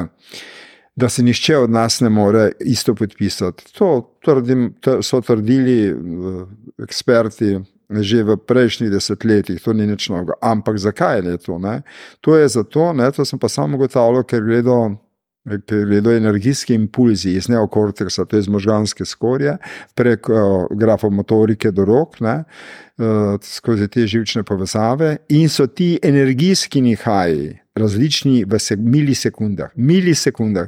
da 0.96 1.10
se 1.10 1.24
nišče 1.24 1.58
od 1.58 1.70
nas 1.70 2.00
ne 2.02 2.10
more 2.10 2.52
isto 2.60 2.96
podpisati. 2.96 3.70
To 3.78 4.18
trdim, 4.26 4.72
so 5.06 5.22
trdili 5.22 5.94
uh, 5.94 6.48
eksperti 6.82 7.60
že 7.90 8.24
v 8.24 8.38
prejšnjih 8.38 8.92
desetletjih, 8.94 9.62
to 9.62 9.74
ni 9.74 9.90
nič 9.90 10.10
novega. 10.14 10.38
Ampak 10.46 10.78
zakaj 10.78 11.26
je 11.26 11.38
to? 11.42 11.58
Ne? 11.58 11.82
To 12.22 12.38
je 12.38 12.48
zato, 12.48 12.94
ne, 12.94 13.10
to 13.12 13.26
sem 13.26 13.42
pa 13.42 13.50
samo 13.50 13.78
ugotavljal, 13.78 14.24
ker 14.24 14.46
gledo. 14.46 14.98
Ker 15.50 15.88
gledajo 15.88 16.20
energijski 16.20 16.76
impulzi 16.76 17.32
iz 17.40 17.48
neokorteksa, 17.50 18.26
to 18.28 18.36
je 18.38 18.44
iz 18.44 18.50
možganske 18.52 19.06
skorje, 19.08 19.56
prek 19.98 20.30
uh, 20.30 20.68
grafomotorike 20.78 21.72
do 21.72 21.88
rok, 21.88 22.20
ne, 22.22 22.44
uh, 23.00 23.40
skozi 23.42 23.88
te 23.88 24.04
živčne 24.06 24.44
povezave, 24.44 25.24
in 25.34 25.50
so 25.50 25.66
ti 25.66 25.96
energijski 26.04 26.84
nihaji 26.86 27.56
različni 27.74 28.44
v 28.46 28.60
milisekundah. 28.78 29.72
milisekundah. 29.76 30.68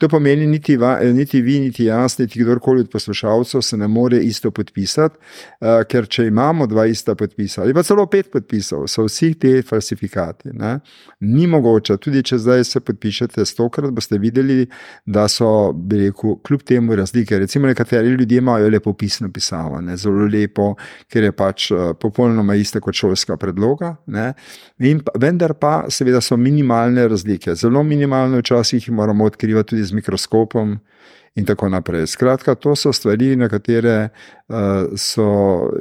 To 0.00 0.08
pomeni, 0.08 0.46
niti, 0.46 0.78
va, 0.80 0.94
niti 1.12 1.42
vi, 1.44 1.58
niti 1.60 1.84
jaz, 1.84 2.14
niti 2.18 2.40
kdorkoli 2.40 2.80
od 2.80 2.90
poslušalcev 2.90 3.60
se 3.60 3.76
ne 3.76 3.88
more 3.88 4.16
isto 4.16 4.50
podpisati, 4.50 5.18
uh, 5.60 5.82
ker 5.88 6.06
če 6.08 6.24
imamo 6.30 6.64
dva 6.66 6.86
ista 6.88 7.12
podpisa 7.14 7.60
ali 7.62 7.74
pa 7.76 7.82
celo 7.84 8.06
pet 8.08 8.30
podpisov, 8.32 8.86
so 8.88 9.04
vsi 9.04 9.34
ti 9.36 9.50
falsifikati. 9.68 10.54
Ne? 10.56 10.78
Ni 11.20 11.44
mogoče, 11.46 11.98
tudi 12.00 12.22
če 12.24 12.38
zdaj 12.40 12.64
se 12.64 12.80
podpišete 12.80 13.44
stokrat, 13.44 13.92
boste 13.92 14.16
videli, 14.18 14.64
da 15.04 15.26
so, 15.28 15.50
rekel, 15.92 16.38
kljub 16.48 16.64
temu 16.64 16.96
razlike. 16.96 17.38
Recimo, 17.38 17.68
nekateri 17.68 18.14
ljudje 18.14 18.40
imajo 18.40 18.72
lepo 18.72 18.94
pisno 18.96 19.28
pisavo, 19.32 19.82
ne? 19.84 19.98
zelo 20.00 20.24
lepo, 20.32 20.70
ker 21.12 21.28
je 21.28 21.34
pač 21.36 21.68
uh, 21.74 21.90
popolnoma 22.00 22.56
ista 22.56 22.80
kot 22.80 22.96
šolska 22.96 23.36
predloga. 23.36 23.92
Pa, 24.08 25.12
vendar 25.20 25.54
pa, 25.60 25.74
seveda, 25.92 26.24
so 26.24 26.40
minimalne 26.40 27.04
razlike, 27.12 27.52
zelo 27.54 27.84
minimalne, 27.84 28.40
včasih 28.40 28.80
jih 28.80 28.96
moramo 28.96 29.28
odkrivati 29.28 29.74
tudi 29.74 29.89
z 29.90 29.98
mikroskopom 29.98 30.78
in 31.34 31.46
tako 31.46 31.68
naprej. 31.68 32.06
Skratka, 32.06 32.54
to 32.54 32.76
so 32.76 32.92
stvari, 32.92 33.36
na 33.36 33.48
katere 33.48 34.08
uh, 34.48 34.56
so 34.96 35.26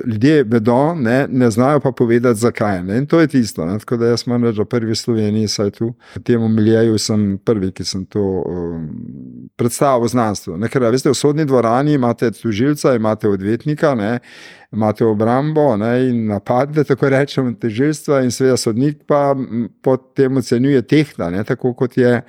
ljudje 0.05 0.43
vedo, 0.43 0.95
ne, 0.95 1.27
ne 1.29 1.49
znajo 1.51 1.79
pa 1.79 1.91
povedati, 1.91 2.39
zakaj. 2.39 2.83
Ne. 2.83 2.97
In 2.97 3.07
to 3.07 3.19
je 3.19 3.27
tisto. 3.27 3.65
Ne. 3.65 3.79
Tako 3.79 3.97
da 3.97 4.05
jaz 4.13 4.27
moram 4.27 4.43
reči, 4.43 4.57
da 4.57 4.65
prvi 4.65 4.95
Sloveniji, 4.95 5.47
saj 5.47 5.71
tu, 5.71 5.93
v 6.15 6.23
tem 6.23 6.43
umiljeju, 6.43 6.97
sem 6.97 7.39
prvi, 7.45 7.71
ki 7.71 7.85
sem 7.85 8.05
to 8.05 8.21
um, 8.21 8.87
predstavil 9.57 10.07
znanstveno. 10.07 10.69
Ker, 10.69 10.85
veste, 10.91 11.09
v 11.09 11.17
sodni 11.17 11.45
dvorani 11.45 11.97
imate 11.97 12.31
tužilca, 12.31 12.95
imate 12.95 13.29
odvetnika. 13.29 13.95
Ne, 13.95 14.19
imate 14.71 15.05
obrambo 15.05 15.77
ne, 15.77 16.09
in 16.09 16.25
napadete, 16.29 16.83
tako 16.83 17.09
rečemo, 17.09 17.53
težilstva, 17.57 18.21
in 18.23 18.31
seveda 18.31 18.57
sodnik 18.57 19.01
pa 19.09 19.33
potem 19.81 20.37
ocenjuje 20.37 20.81
tehta, 20.85 21.29
ne, 21.33 21.43
tako 21.43 21.73
kot 21.73 21.97
je 21.97 22.19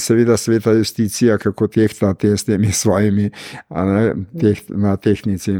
seveda 0.00 0.36
sveta 0.40 0.72
justicija, 0.72 1.38
kako 1.38 1.68
tehta 1.68 2.14
te 2.14 2.36
s 2.36 2.48
temi 2.48 2.72
svojimi 2.82 3.30
ne, 3.70 4.14
teht, 4.40 4.70
na 4.70 4.96
tehnici. 4.96 5.58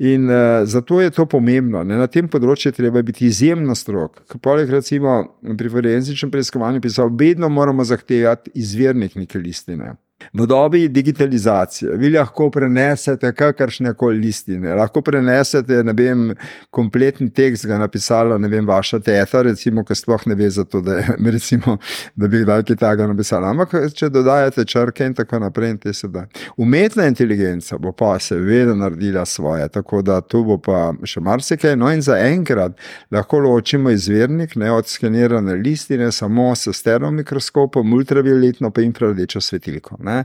In 0.00 0.30
uh, 0.30 0.64
zato 0.64 1.00
je 1.00 1.10
to 1.10 1.26
pomembno. 1.28 1.82
Ne? 1.84 1.98
Na 2.00 2.06
tem 2.08 2.28
področju 2.32 2.72
treba 2.72 3.02
biti 3.04 3.26
izjemno 3.28 3.74
strok. 3.76 4.22
Poleg 4.40 4.70
recimo 4.72 5.18
pri 5.44 5.68
forenzičnem 5.68 6.30
preiskovanju 6.32 6.80
pisal, 6.80 7.12
vedno 7.12 7.50
moramo 7.52 7.84
zahtevati 7.84 8.54
izvirnik 8.56 9.18
neke 9.20 9.38
listine. 9.38 9.98
V 10.32 10.46
dobi 10.46 10.88
digitalizacije 10.88 11.96
vi 11.96 12.10
lahko 12.10 12.50
prenesete 12.50 13.32
kakršne 13.32 13.94
koli 13.94 14.18
listine, 14.18 14.74
lahko 14.74 15.02
prenesete 15.02 15.82
vem, 15.96 16.34
kompleten 16.70 17.30
tekst, 17.30 17.66
ga 17.66 17.74
je 17.74 17.78
napisala 17.78 18.36
vem, 18.36 18.66
vaša 18.66 19.00
teta, 19.00 19.42
recimo, 19.42 19.84
ki 19.84 19.94
sploh 19.94 20.26
ne 20.26 20.34
ve 20.34 20.50
za 20.50 20.64
to, 20.64 20.80
da, 20.80 21.00
je, 21.00 21.16
recimo, 21.36 21.78
da 22.14 22.28
bi 22.28 22.44
kdaj 22.44 22.64
kaj 22.68 22.76
takega 22.76 23.08
napisala. 23.10 23.50
Ampak, 23.50 23.74
če 23.94 24.10
dodajate 24.12 24.64
črke 24.64 25.06
in 25.06 25.16
tako 25.18 25.40
naprej, 25.42 25.74
in 25.74 25.78
te 25.78 25.94
se 25.96 26.08
da. 26.08 26.26
Umetna 26.56 27.06
inteligenca 27.10 27.78
bo 27.78 27.92
pa 27.92 28.18
seveda 28.18 28.74
naredila 28.74 29.24
svoje, 29.26 29.68
tako 29.68 30.02
da 30.02 30.20
tu 30.20 30.44
bo 30.44 30.58
pa 30.62 30.92
še 31.04 31.20
marsikaj. 31.24 31.76
No, 31.80 31.90
in 31.92 32.02
za 32.02 32.18
enkrat 32.22 32.78
lahko 33.10 33.40
ločimo 33.44 33.90
izvirnik 33.90 34.56
ne, 34.60 34.70
od 34.72 34.86
skenirane 34.86 35.54
listine 35.58 36.12
samo 36.12 36.50
s 36.54 36.72
stereomikroskopom, 36.76 37.92
ultravioletno 37.92 38.70
pa 38.70 38.84
infrardečo 38.84 39.40
svetilko. 39.40 39.96
Ne. 40.04 40.09
Ne? 40.10 40.24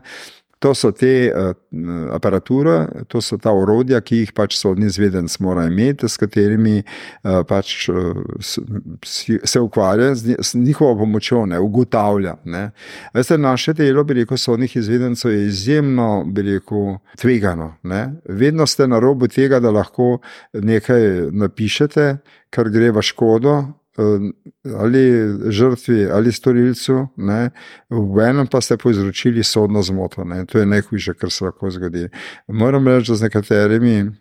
To 0.65 0.73
so 0.73 0.91
te 0.91 1.29
uh, 1.29 1.53
aparature, 2.15 2.87
to 3.07 3.19
so 3.21 3.37
ta 3.37 3.51
orodja, 3.53 3.99
ki 4.01 4.21
jih 4.23 4.31
pač 4.33 4.55
sodni 4.57 4.87
zvedenc 4.89 5.35
mora 5.43 5.65
imeti, 5.67 6.07
s 6.09 6.17
katerimi 6.17 6.79
uh, 6.79 7.43
pač, 7.45 7.73
uh, 7.91 8.23
se 9.05 9.61
ukvarja 9.61 10.15
z, 10.15 10.37
z 10.39 10.61
njihovo 10.63 11.03
pomočjo, 11.03 11.43
ne, 11.51 11.59
ugotavlja. 11.59 12.37
Ne. 12.49 12.63
Veste, 13.13 13.37
naše 13.37 13.75
delo, 13.77 14.05
bi 14.07 14.21
rekel, 14.21 14.39
sodnih 14.41 14.77
izvedencev 14.79 15.35
je 15.35 15.45
izjemno, 15.51 16.09
bi 16.25 16.47
rekel, 16.49 16.95
tvegano. 17.19 17.73
Ne. 17.83 18.01
Vedno 18.25 18.65
ste 18.65 18.87
na 18.87 18.99
robu 19.03 19.27
tega, 19.27 19.59
da 19.59 19.75
lahko 19.75 20.15
nekaj 20.53 21.29
napišete, 21.35 22.13
kar 22.49 22.71
gre 22.71 22.89
v 22.95 23.03
škodo, 23.05 23.59
ali 24.75 25.03
žrtvi 25.49 26.05
ali 26.11 26.31
storilcu, 26.31 27.07
ne, 27.17 27.49
v 27.89 28.19
enem 28.29 28.47
pa 28.47 28.61
ste 28.61 28.77
povzročili 28.77 29.43
sodno 29.43 29.81
zmoto. 29.81 30.23
Ne, 30.23 30.45
to 30.45 30.59
je 30.59 30.65
najhujše, 30.65 31.13
kar 31.13 31.31
se 31.31 31.45
lahko 31.45 31.69
zgodi. 31.69 32.09
Moram 32.47 32.87
reči, 32.87 33.11
da 33.11 33.15
z 33.15 33.21
nekaterimi 33.21 34.11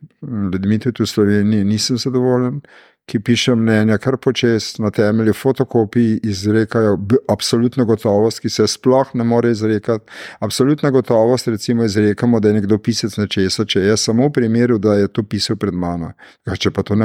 ljudmi 0.52 0.78
tudi 0.78 1.02
v 1.02 1.06
Sloveniji 1.06 1.64
nisem 1.64 1.98
zadovoljen 1.98 2.60
ki 3.06 3.20
piše 3.20 3.54
mnenja, 3.54 3.98
kar 3.98 4.16
počes 4.16 4.78
na 4.78 4.90
temelju 4.90 5.32
fotokopij 5.34 6.20
izrekajo 6.22 6.98
absolutno 7.28 7.84
gotovost, 7.84 8.40
ki 8.40 8.50
se 8.50 8.66
sploh 8.66 9.10
ne 9.14 9.24
more 9.24 9.50
izrekati. 9.50 10.04
Absolutna 10.38 10.90
gotovost, 10.90 11.48
recimo, 11.48 11.84
izrekamo, 11.84 12.40
da 12.40 12.48
je 12.48 12.54
nekdo 12.54 12.78
pisec 12.78 13.16
nečesa, 13.16 13.64
če 13.64 13.80
je 13.80 13.96
samo 13.96 14.28
v 14.28 14.32
primeru, 14.32 14.78
da 14.78 14.94
je 14.94 15.08
to 15.08 15.22
pisal 15.22 15.56
pred 15.56 15.74
mano. 15.74 16.12
Če 16.58 16.70
pa 16.70 16.82
to 16.82 16.96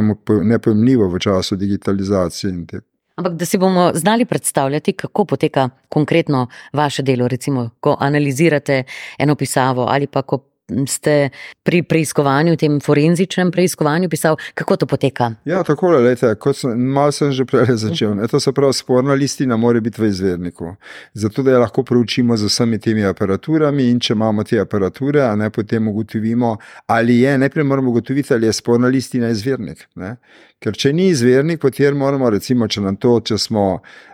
nepojemljivo 0.43 1.09
v 1.09 1.19
času 1.19 1.55
digitalizacije 1.55 2.53
in 2.53 2.65
te. 2.67 2.81
Ampak 3.19 3.33
da 3.35 3.45
si 3.45 3.57
bomo 3.57 3.91
znali 3.93 4.25
predstavljati, 4.25 4.93
kako 4.93 5.25
poteka 5.25 5.69
konkretno 5.89 6.47
vaše 6.73 7.03
delo, 7.03 7.27
recimo, 7.27 7.69
ko 7.79 7.97
analizirate 7.99 8.83
eno 9.17 9.35
pisavo 9.35 9.85
ali 9.89 10.07
pa 10.07 10.21
ko 10.21 10.45
ste 10.87 11.29
pri 11.63 11.83
preiskovanju, 11.83 12.55
tem 12.57 12.79
forenzičnem 12.83 13.51
preiskovanju, 13.51 14.09
pisal, 14.09 14.37
kako 14.53 14.75
to 14.75 14.85
poteka? 14.85 15.31
Ja, 15.45 15.63
tako 15.63 15.93
je, 15.93 16.35
kot 16.35 16.57
sem, 16.57 16.73
malo 16.77 17.11
sem 17.11 17.31
že 17.31 17.45
prej 17.45 17.75
začel. 17.75 18.15
Ne, 18.15 18.27
to 18.27 18.39
se 18.39 18.51
pravi, 18.51 18.73
sporna 18.73 19.13
listina 19.13 19.57
mora 19.57 19.79
biti 19.79 20.01
v 20.01 20.09
izvedniku. 20.09 20.75
Zato, 21.13 21.43
da 21.43 21.51
jo 21.51 21.59
lahko 21.59 21.83
proučimo 21.83 22.37
z 22.37 22.49
vsemi 22.49 22.79
temi 22.79 23.05
aparaturami 23.05 23.89
in 23.89 23.99
če 23.99 24.13
imamo 24.13 24.43
te 24.43 24.59
aparature, 24.59 25.23
ne 25.35 25.49
potem 25.49 25.87
ugotovimo, 25.87 26.57
ali 26.87 27.19
je, 27.19 27.37
najprej 27.37 27.63
moramo 27.63 27.89
ugotoviti, 27.89 28.33
ali 28.33 28.47
je 28.47 28.53
sporna 28.53 28.87
listina 28.87 29.29
izvednik. 29.29 29.87
Ker 30.59 30.75
če 30.75 30.89
ni 30.91 31.05
izvernik, 31.07 31.61
potem 31.63 31.95
moramo, 31.95 32.27
recimo, 32.29 32.67
če 32.67 32.81
to, 32.99 33.13
če 33.23 33.37
smo 33.39 33.65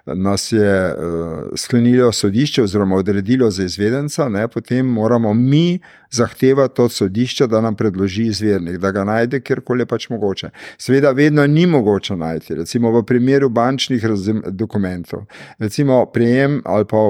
nas 0.06 0.52
je 0.52 0.94
uh, 0.94 1.44
sklenilo 1.58 2.12
sodišče 2.12 2.64
oziroma 2.64 2.96
odredilo 2.96 3.50
za 3.52 3.64
izvedenca, 3.64 4.30
ne, 4.30 4.48
potem 4.48 4.86
moramo 4.86 5.34
mi 5.34 5.80
zahtevati 6.12 6.82
od 6.82 6.92
sodišča, 6.92 7.48
da 7.48 7.62
nam 7.62 7.76
predloži 7.76 8.28
izvernik, 8.30 8.78
da 8.78 8.92
ga 8.92 9.04
najde 9.04 9.40
kjerkoli 9.42 9.82
je 9.82 9.86
pač 9.86 10.10
mogoče. 10.10 10.50
Sveda, 10.78 11.12
vedno 11.12 11.48
ni 11.48 11.66
mogoče 11.66 12.16
najti, 12.16 12.56
recimo 12.56 12.92
v 12.94 13.02
primeru 13.04 13.50
bančnih 13.50 14.06
dokumentov, 14.48 15.26
recimo 15.60 16.06
prejem 16.14 16.62
ali 16.66 16.86
pa 16.86 17.02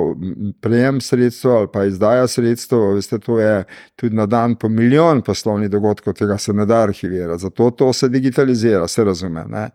prejem 0.62 1.02
sredstva 1.02 1.58
ali 1.58 1.68
pa 1.74 1.86
izdaja 1.86 2.28
sredstva, 2.28 2.80
veste, 2.96 3.20
to 3.20 3.40
je 3.40 3.64
tudi 3.96 4.16
na 4.16 4.26
dan 4.26 4.56
po 4.56 4.70
milijon 4.70 5.22
poslovnih 5.22 5.70
dogodkov, 5.70 6.14
tega 6.14 6.38
se 6.38 6.54
ne 6.54 6.66
da 6.66 6.80
arhivirati, 6.88 7.42
zato 7.42 7.70
to 7.72 7.94
se 7.94 8.10
digitalizira, 8.10 8.88
se 8.88 9.04
razumije 9.04 9.25
razume. 9.26 9.46
Ne. 9.50 9.70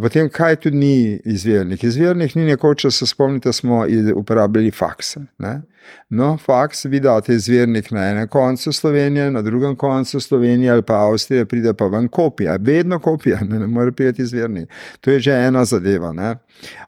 Potem, 0.00 0.28
kaj 0.28 0.56
tudi 0.56 0.76
ni 0.76 1.20
izvirnik? 1.24 1.84
Izvirnik 1.84 2.34
ni 2.34 2.44
nekoč, 2.44 2.82
če 2.82 2.90
se 2.90 3.06
spomnite, 3.06 3.52
smo 3.52 3.84
uporabljali 4.14 4.70
fakse. 4.70 5.20
Ne. 5.38 5.60
No, 6.08 6.36
faks, 6.36 6.84
vi 6.84 7.00
date 7.00 7.34
izvirnik 7.34 7.90
na 7.90 8.08
enem 8.10 8.28
koncu 8.28 8.72
Slovenije, 8.72 9.30
na 9.30 9.42
drugem 9.42 9.76
koncu 9.76 10.20
Slovenije 10.20 10.70
ali 10.72 10.82
pa 10.82 10.94
Avstrije, 10.94 11.44
pride 11.44 11.74
pa 11.74 11.86
ven 11.86 12.08
kopija, 12.08 12.56
vedno 12.60 12.98
kopija, 12.98 13.40
ne, 13.40 13.58
ne 13.58 13.66
more 13.66 13.92
priti 13.92 14.22
izvirnik. 14.22 14.70
To 15.00 15.10
je 15.10 15.20
že 15.20 15.32
ena 15.32 15.64
zadeva. 15.64 16.12
Ne. 16.12 16.36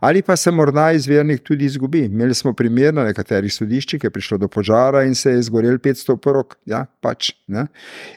Ali 0.01 0.23
pa 0.23 0.37
se 0.37 0.51
morda 0.51 0.93
izvirnik 0.93 1.43
tudi 1.43 1.65
izgubi. 1.65 2.05
Imeli 2.05 2.35
smo 2.35 2.53
primer 2.53 2.95
na 2.95 3.05
nekaterih 3.05 3.55
sodiščih, 3.55 4.01
ki 4.01 4.07
je 4.07 4.11
prišlo 4.11 4.39
do 4.39 4.49
požara 4.49 5.03
in 5.05 5.15
se 5.15 5.31
je 5.31 5.39
izgorel 5.39 5.79
500 5.79 6.17
porok, 6.17 6.57
ja, 6.67 6.85
pač. 7.01 7.33
Ne. 7.47 7.67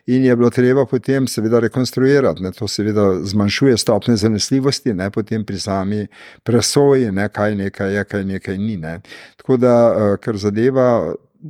In 0.08 0.26
je 0.26 0.36
bilo 0.36 0.50
treba 0.50 0.86
potem 0.86 1.28
seveda 1.28 1.60
rekonstruirati. 1.60 2.44
Ne. 2.44 2.52
To 2.52 2.68
seveda 2.68 3.08
zmanjšuje 3.24 3.78
stopne 3.78 4.18
zanesljivosti, 4.18 4.94
ne 4.94 5.10
potem 5.12 5.46
pri 5.46 5.60
sami 5.60 6.08
presoji, 6.44 7.12
ne, 7.12 7.30
kaj 7.30 7.56
nekaj 7.56 7.96
je, 7.96 8.04
kaj 8.04 8.26
nekaj 8.26 8.58
ni. 8.58 8.78
Ne. 8.78 9.00
Tako 9.38 9.58
da, 9.58 9.74
eh, 9.88 10.18
kar 10.22 10.38
zadeva. 10.38 10.67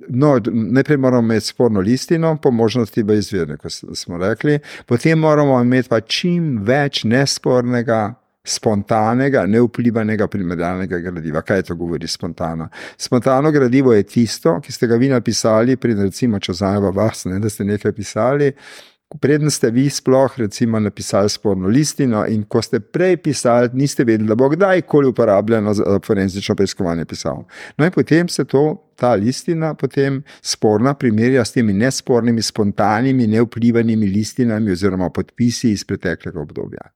No, 0.09 0.33
najprej 0.51 0.97
moramo 0.99 1.31
imeti 1.31 1.45
sporno 1.45 1.79
listino, 1.79 2.33
po 2.43 2.51
možnosti 2.51 3.03
v 3.03 3.15
izvirniku, 3.17 3.69
kot 3.69 3.97
smo 3.97 4.17
rekli, 4.19 4.59
potem 4.85 5.19
moramo 5.19 5.61
imeti 5.61 5.89
pa 5.89 6.01
čim 6.03 6.57
več 6.67 7.05
nespornega, 7.07 8.01
spontanega, 8.47 9.45
neuplivanega 9.47 10.27
primerjalnega 10.27 10.99
gradiva. 10.99 11.41
Kaj 11.41 11.63
to 11.69 11.75
govori 11.75 12.07
spontano? 12.07 12.69
Spontano 12.97 13.51
gradivo 13.51 13.93
je 13.93 14.03
tisto, 14.03 14.59
ki 14.63 14.71
ste 14.71 14.87
ga 14.87 14.95
vi 14.95 15.09
napisali, 15.11 15.75
pri 15.77 15.95
recimo, 15.99 16.39
če 16.39 16.51
vzamemo 16.51 16.91
vas, 16.95 17.25
ne, 17.25 17.39
da 17.39 17.49
ste 17.49 17.67
nekaj 17.67 17.95
pisali. 17.95 18.51
Preden 19.07 19.47
ste 19.51 19.69
vi 19.71 19.89
sploh, 19.89 20.33
recimo, 20.37 20.79
napisali 20.79 21.29
sporno 21.29 21.67
listino, 21.67 22.25
in 22.27 22.41
ko 22.43 22.59
ste 22.61 22.81
prej 22.83 23.15
pisali, 23.23 23.69
niste 23.73 24.03
vedeli, 24.03 24.27
da 24.27 24.35
bo 24.35 24.49
kdajkoli 24.51 25.07
uporabljeno 25.07 25.73
za 25.73 25.99
forenzično 26.03 26.55
preiskovanje 26.55 27.05
pisal. 27.05 27.45
No, 27.77 27.85
in 27.85 27.91
potem 27.91 28.27
se 28.27 28.43
to, 28.45 28.91
ta 28.99 29.13
listina, 29.15 29.73
potem 29.79 30.19
sporna, 30.41 30.93
primerja 30.93 31.45
s 31.45 31.55
temi 31.55 31.73
nespornimi, 31.73 32.41
spontanimi, 32.41 33.27
neuplivanimi 33.27 34.11
listinami 34.11 34.75
oziroma 34.75 35.09
podpisi 35.09 35.71
iz 35.71 35.85
preteklega 35.87 36.41
obdobja. 36.41 36.91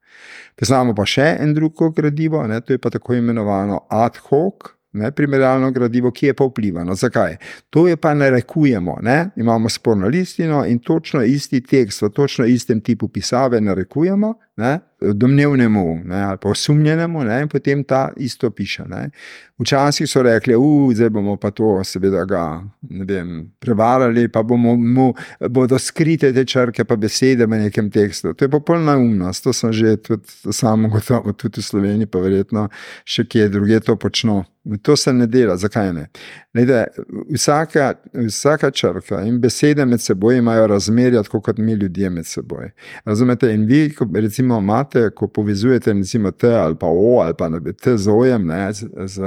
Poznamo 0.60 0.96
pa 0.96 1.08
še 1.08 1.38
en 1.40 1.56
drugo 1.56 1.94
gradivo, 1.96 2.44
ne, 2.48 2.60
to 2.62 2.76
je 2.76 2.82
pa 2.82 2.92
tako 2.92 3.16
imenovano 3.22 3.86
ad 3.88 4.20
hoc 4.28 4.74
ne, 4.92 5.12
primerjalno 5.12 5.72
gradivo, 5.72 6.12
ki 6.12 6.26
je 6.26 6.34
pa 6.34 6.46
vplivano. 6.46 6.96
Zakaj? 6.96 7.38
To 7.70 7.88
je 7.88 7.98
pa 7.98 8.14
narekujemo. 8.14 8.98
Ne? 9.02 9.30
Imamo 9.36 9.70
sporno 9.70 10.08
listino 10.08 10.66
in 10.66 10.80
točno 10.80 11.24
isti 11.24 11.62
tekst, 11.62 12.02
v 12.02 12.10
točno 12.10 12.46
istem 12.46 12.82
tipu 12.82 13.08
pisave 13.08 13.62
narekujemo, 13.62 14.34
ne? 14.62 14.80
domnevnemu 15.02 16.02
ne? 16.06 16.22
ali 16.22 16.38
pa 16.42 16.50
osumljenemu, 16.50 17.24
ne? 17.24 17.42
in 17.42 17.50
potem 17.50 17.84
ta 17.84 18.12
isto 18.18 18.52
piše. 18.52 18.84
Ne? 18.88 19.10
Včasih 19.60 20.10
so 20.10 20.22
rekli, 20.24 20.54
da 20.98 21.10
bomo 21.10 21.36
pa 21.38 21.52
to, 21.52 21.84
seveda, 21.84 22.26
ga 22.26 22.62
vem, 22.82 23.52
prevarali, 23.60 24.28
pa 24.28 24.44
bomo 24.44 24.76
mu 24.76 25.14
bodo 25.50 25.80
skrite 25.80 26.34
te 26.34 26.46
črke, 26.46 26.84
pa 26.84 26.96
besede 26.96 27.46
v 27.46 27.60
nekem 27.66 27.92
tekstu. 27.92 28.34
To 28.34 28.46
je 28.46 28.50
popolna 28.50 28.98
umnost, 28.98 29.44
to 29.44 29.54
sem 29.54 29.74
že 29.74 29.98
tudi 29.98 30.54
samo 30.54 30.90
gotovo, 30.90 31.34
tudi 31.34 31.62
v 31.62 31.66
Sloveniji, 31.66 32.10
pa 32.10 32.20
verjetno 32.20 32.70
še 33.06 33.26
kje 33.26 33.50
druge 33.50 33.80
to 33.80 33.96
počnejo. 33.96 34.46
To 34.86 34.94
se 34.96 35.14
ne 35.14 35.26
dela, 35.26 35.56
zakaj 35.58 35.94
ne? 35.94 36.04
Lede, 36.54 36.84
vsaka, 37.34 37.96
vsaka 38.14 38.70
črka 38.72 39.24
in 39.26 39.40
besede 39.42 39.86
med 39.86 40.02
seboj 40.02 40.38
imajo 40.38 40.68
razmerja, 40.68 41.24
tako 41.24 41.42
kot 41.42 41.58
mi 41.58 41.74
ljudje 41.74 42.10
med 42.10 42.26
seboj. 42.26 42.70
Razumete? 43.06 43.50
In 43.54 43.66
vi, 43.66 43.88
ko, 43.96 44.06
recimo, 44.52 44.60
imate, 44.60 45.10
ko 45.10 45.28
povezujete 45.28 45.94
recimo, 45.94 46.32
T 46.32 46.48
ali 46.48 46.76
pa 46.76 46.88
O 46.88 47.22
ali 47.22 47.34
pa 47.34 47.50
T 47.82 47.98
z 47.98 48.10
ojem, 48.10 48.48
ne, 48.48 48.74
z, 48.74 48.88
z 49.06 49.22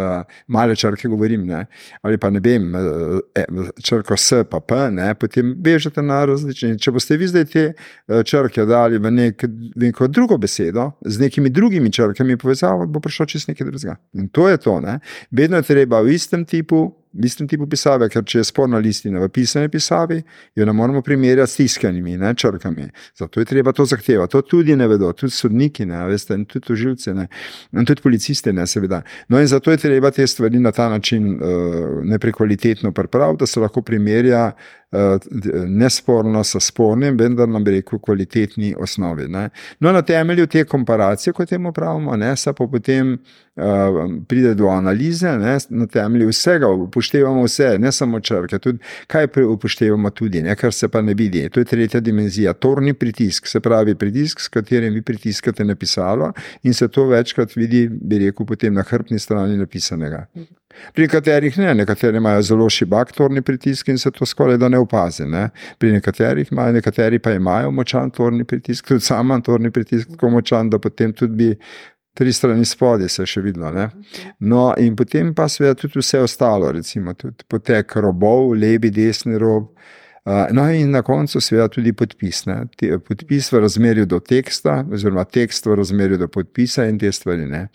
male 0.47 0.77
črke 0.77 1.09
govorim, 1.09 1.47
ne, 1.47 1.67
ali 2.03 2.19
pa 2.19 2.31
ne 2.31 2.41
vem, 2.41 2.75
e, 2.75 3.45
črko 3.83 4.17
S 4.17 4.45
pa 4.51 4.61
P, 4.61 4.91
ne, 4.91 5.15
potem 5.15 5.55
bežete 5.57 6.03
na 6.03 6.25
različne. 6.25 6.79
Če 6.79 6.91
boste 6.91 7.17
vi 7.17 7.29
zdaj 7.29 7.45
te 7.45 7.65
e, 7.73 8.23
črke 8.25 8.67
dali 8.67 8.99
v 8.99 9.11
nek, 9.11 9.45
neko 9.77 10.09
drugo 10.09 10.39
besedo 10.39 10.93
z 11.05 11.21
nekimi 11.21 11.51
drugimi 11.51 11.93
črkami 11.93 12.37
povezavo, 12.37 12.87
bo 12.87 13.01
prišlo 13.01 13.27
čez 13.27 13.49
nekaj 13.49 13.67
drugega. 13.71 13.97
In 14.15 14.29
to 14.29 14.49
je 14.49 14.59
to. 14.59 14.81
Ne. 14.81 14.99
Vedno 15.31 15.57
je 15.57 15.63
treba 15.69 16.01
v 16.01 16.15
istem 16.15 16.45
tipu 16.45 16.93
istem 17.23 17.49
tipu 17.49 17.67
pisave, 17.71 18.09
ker 18.11 18.25
če 18.27 18.41
je 18.41 18.47
sporna 18.49 18.79
listina 18.83 19.21
v 19.23 19.29
pisani 19.33 19.69
pisavi, 19.73 20.21
jo 20.57 20.67
ne 20.67 20.73
moremo 20.73 21.03
primerjati 21.03 21.53
s 21.53 21.61
tiskanimi 21.61 22.17
ne, 22.19 22.35
črkami. 22.35 22.89
Zato 23.19 23.41
je 23.41 23.47
treba 23.47 23.73
to 23.73 23.85
zahtevati. 23.85 24.33
To 24.33 24.43
tudi 24.43 24.77
ne 24.77 24.89
vedo, 24.89 25.13
tudi 25.13 25.33
sodniki, 25.33 25.87
ne, 25.87 26.05
veste, 26.11 26.35
in 26.35 26.47
tudi 26.51 26.67
tožilci, 26.67 27.15
ne, 27.15 27.29
in 27.73 27.87
tudi 27.87 28.03
policisti, 28.03 28.53
ne, 28.53 28.67
seveda. 28.67 29.03
No, 29.29 29.41
in 29.41 29.47
zato 29.51 29.71
je 29.71 29.83
treba 29.83 30.11
te 30.11 30.27
stvari 30.27 30.59
na 30.59 30.73
ta 30.73 30.89
način 30.89 31.35
uh, 31.35 32.01
neprekvalitetno 32.05 32.93
pripraviti, 32.93 33.43
da 33.45 33.47
se 33.47 33.61
lahko 33.61 33.83
primerja 33.83 34.53
nesporno 35.67 36.45
s 36.45 36.57
spornim, 36.61 37.17
vendar 37.19 37.49
nam 37.49 37.65
rekel 37.67 37.99
kvalitetni 37.99 38.75
osnovi. 38.79 39.29
Ne. 39.29 39.49
No, 39.81 39.93
na 39.93 40.03
temelju 40.03 40.47
te 40.47 40.65
komparacije, 40.65 41.33
kot 41.33 41.49
temu 41.49 41.73
pravimo, 41.73 42.17
ne, 42.17 42.37
se 42.37 42.53
pa 42.53 42.67
potem 42.67 43.13
uh, 43.13 43.65
pride 44.29 44.55
do 44.55 44.69
analize, 44.69 45.37
ne, 45.39 45.57
na 45.69 45.87
temelju 45.87 46.29
vsega 46.29 46.69
upoštevamo 46.69 47.45
vse, 47.45 47.75
ne 47.79 47.93
samo 47.93 48.21
črke, 48.21 48.59
tudi 48.59 48.79
kaj 49.07 49.29
upoštevamo, 49.49 50.11
tudi, 50.11 50.43
ne, 50.43 50.57
kar 50.57 50.73
se 50.73 50.89
pa 50.89 51.03
ne 51.03 51.15
vidi. 51.15 51.49
To 51.51 51.61
je 51.61 51.65
tretja 51.65 52.01
dimenzija, 52.01 52.53
torni 52.53 52.95
pritisk, 52.95 53.47
se 53.47 53.61
pravi 53.61 53.95
pritisk, 53.95 54.41
s 54.41 54.49
katerim 54.49 54.95
vi 54.95 55.03
pritiskate 55.03 55.65
na 55.65 55.75
pisalo 55.75 56.33
in 56.63 56.75
se 56.75 56.89
to 56.89 57.07
večkrat 57.07 57.57
vidi, 57.57 57.89
bi 57.89 58.19
rekel, 58.27 58.47
potem 58.47 58.75
na 58.75 58.83
hrbni 58.83 59.19
strani 59.19 59.57
napisanega. 59.57 60.27
Pri 60.95 61.07
nekaterih 61.07 61.59
ne, 61.59 61.75
nekateri 61.75 62.17
imajo 62.17 62.43
zelo 62.43 62.69
šibak 62.71 63.13
torni 63.13 63.43
pritisk 63.43 63.89
in 63.89 63.99
se 63.99 64.11
to 64.11 64.27
skoraj 64.27 64.59
da 64.59 64.69
ne 64.69 64.79
opazi. 64.79 65.27
Ne. 65.27 65.49
Pri 65.79 65.93
nekaterih 65.93 66.53
imajo, 66.53 66.73
nekateri 66.73 67.19
pa 67.19 67.33
imajo 67.33 67.71
močan 67.71 68.11
torni 68.11 68.45
pritisk, 68.45 68.89
tudi 68.89 69.05
sam 69.05 69.27
imam 69.27 69.43
torni 69.43 69.71
pritisk 69.71 70.11
tako 70.11 70.31
močan, 70.31 70.71
da 70.71 70.79
potem 70.79 71.13
tudi 71.13 71.35
bi 71.35 71.51
tri 72.15 72.33
strani 72.33 72.65
spodaj 72.65 73.09
se 73.09 73.27
še 73.27 73.43
vidno. 73.43 73.71
Ne? 73.75 73.89
No, 74.41 74.69
in 74.79 74.97
potem 74.97 75.35
pa 75.35 75.49
seveda 75.51 75.75
tudi 75.81 75.99
vse 75.99 76.23
ostalo, 76.23 76.71
recimo 76.73 77.15
tudi 77.19 77.47
potek 77.49 77.97
robov, 77.97 78.55
levi, 78.55 78.91
desni 78.95 79.39
rob. 79.39 79.73
No, 80.25 80.73
in 80.73 80.91
na 80.91 81.03
koncu, 81.03 81.41
seveda, 81.41 81.67
tudi 81.69 81.93
podpis. 81.93 82.47
Ne? 82.49 82.63
Podpis 83.05 83.51
v 83.53 83.61
razmerju 83.61 84.07
do 84.09 84.23
teksta, 84.25 84.79
oziroma 84.93 85.27
tekst 85.29 85.67
v 85.69 85.75
razmerju 85.77 86.17
do 86.17 86.29
podpisa 86.33 86.87
in 86.89 86.97
te 86.99 87.11
stvari. 87.13 87.45
Ne? 87.45 87.67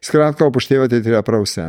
Skratka, 0.00 0.46
upoštevati 0.46 0.94
je 0.94 1.02
treba 1.02 1.22
prav 1.26 1.42
vse. 1.42 1.64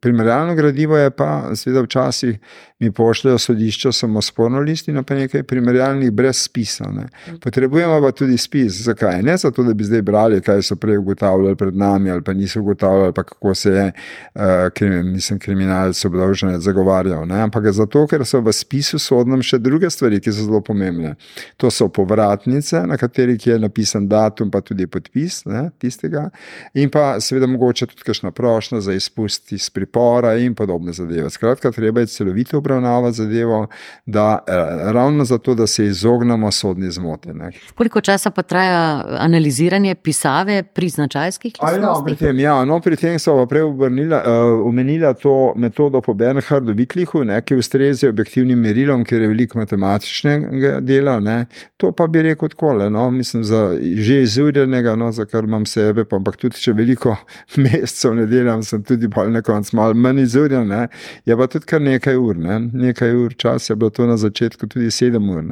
Primerjalno 0.00 0.54
gradivo 0.54 0.98
je 0.98 1.10
pa, 1.10 1.50
seveda, 1.58 1.82
včasih 1.82 2.38
mi 2.78 2.92
pošljajo 2.92 3.38
sodišča 3.38 3.92
samo 3.92 4.22
sporno 4.22 4.60
listino, 4.60 5.02
pa 5.02 5.18
nekaj 5.18 5.42
primerjalnih 5.42 6.12
brez 6.12 6.44
spisa. 6.44 6.86
Ne? 6.92 7.08
Potrebujemo 7.42 7.98
pa 8.06 8.12
tudi 8.12 8.38
spis. 8.38 8.84
Zakaj? 8.86 9.18
Ne 9.22 9.36
zato, 9.36 9.66
da 9.66 9.74
bi 9.74 9.84
zdaj 9.84 10.02
brali, 10.02 10.40
kaj 10.40 10.62
so 10.62 10.78
prej 10.78 11.02
ugotavljali 11.02 11.56
pred 11.56 11.74
nami, 11.74 12.10
ali 12.10 12.22
pa 12.22 12.32
niso 12.32 12.60
ugotavljali, 12.60 13.12
pa 13.12 13.22
kako 13.22 13.54
se 13.54 13.70
je, 13.70 13.90
uh, 14.34 14.42
krim, 14.74 15.12
mislim, 15.12 15.38
kriminalec 15.38 16.04
obdolžen 16.04 16.60
zagovarjal. 16.60 17.26
Ne? 17.26 17.42
Ampak 17.42 17.72
zato, 17.72 18.06
ker 18.06 18.22
so 18.22 18.40
v 18.40 18.54
spisu 18.54 18.75
sodnem 18.82 19.42
še 19.42 19.58
druge 19.58 19.90
stvari, 19.90 20.20
ki 20.20 20.32
so 20.32 20.46
zelo 20.46 20.60
pomembne. 20.64 21.14
To 21.56 21.70
so 21.70 21.88
povratnice, 21.88 22.82
na 22.86 22.96
katerih 22.96 23.46
je 23.46 23.58
napisan 23.58 24.08
datum, 24.08 24.50
pa 24.50 24.60
tudi 24.60 24.86
podpis 24.86 25.42
ne, 25.46 25.70
tistega, 25.78 26.28
in 26.74 26.90
pa 26.92 27.16
seveda 27.20 27.48
mogoče 27.50 27.88
tudi 27.90 28.06
kakšna 28.06 28.30
prošnja 28.36 28.80
za 28.80 28.96
izpust 28.96 29.52
iz 29.52 29.70
pripora 29.70 30.36
in 30.40 30.54
podobne 30.54 30.92
zadeve. 30.92 31.30
Skratka, 31.30 31.72
treba 31.72 32.04
je 32.04 32.12
celovito 32.12 32.58
obravnavati 32.58 33.16
zadevo, 33.16 33.66
da, 34.06 34.38
eh, 34.46 34.92
ravno 34.92 35.24
zato, 35.24 35.54
da 35.54 35.66
se 35.66 35.86
izognemo 35.86 36.50
sodni 36.52 36.90
zmoti. 36.90 37.32
Ne. 37.34 37.50
Koliko 37.74 38.00
časa 38.00 38.30
pa 38.30 38.42
traja 38.42 39.04
analiziranje 39.18 39.94
pisave 39.94 40.62
pri 40.62 40.88
značajskih 40.88 41.52
listih? 41.52 41.82
No, 41.82 42.04
pri 42.04 42.16
tem, 42.16 42.38
ja, 42.38 42.64
no, 42.64 42.80
pri 42.80 42.96
tem 42.96 43.18
so 43.18 43.36
prej 43.46 43.62
omenila 43.62 45.10
uh, 45.10 45.16
to 45.20 45.52
metodo 45.56 46.00
po 46.00 46.14
Bernhardu 46.14 46.72
Vitlihu, 46.72 47.24
ne, 47.24 47.40
ki 47.42 47.56
ustreza 47.56 48.08
objektivnim 48.08 48.60
merilom, 48.66 49.04
ker 49.06 49.22
je 49.22 49.30
veliko 49.30 49.58
matematičnega 49.58 50.80
dela. 50.84 51.16
Ne. 51.20 51.38
To 51.80 51.92
pa 51.96 52.06
bi 52.10 52.22
rekel 52.26 52.52
tako, 52.52 52.74
no, 52.90 53.08
mislim, 53.10 53.44
za 53.46 53.62
že 53.96 54.20
izurjenega, 54.22 54.96
no, 54.96 55.12
za 55.12 55.24
kar 55.24 55.44
imam 55.44 55.66
sebe, 55.66 56.04
pa, 56.04 56.20
ampak 56.20 56.36
tudi 56.40 56.60
če 56.60 56.74
veliko 56.76 57.16
mesecev 57.62 58.14
ne 58.18 58.26
delam, 58.30 58.62
sem 58.66 58.82
tudi 58.84 59.08
bolj 59.08 59.32
na 59.34 59.42
koncu 59.46 59.76
malo 59.76 59.94
manj 59.94 60.24
izurjen. 60.26 60.68
Ne. 60.68 60.86
Je 61.26 61.36
pa 61.36 61.46
tudi 61.50 61.66
kar 61.66 61.82
nekaj 61.82 62.18
ur. 62.20 62.36
Ne 62.36 62.56
nekaj 62.72 63.14
ur 63.14 63.34
časa, 63.34 63.72
je 63.72 63.76
bilo 63.76 63.90
to 63.90 64.06
na 64.06 64.16
začetku 64.16 64.66
tudi 64.66 64.90
sedem 64.90 65.30
ur. 65.30 65.42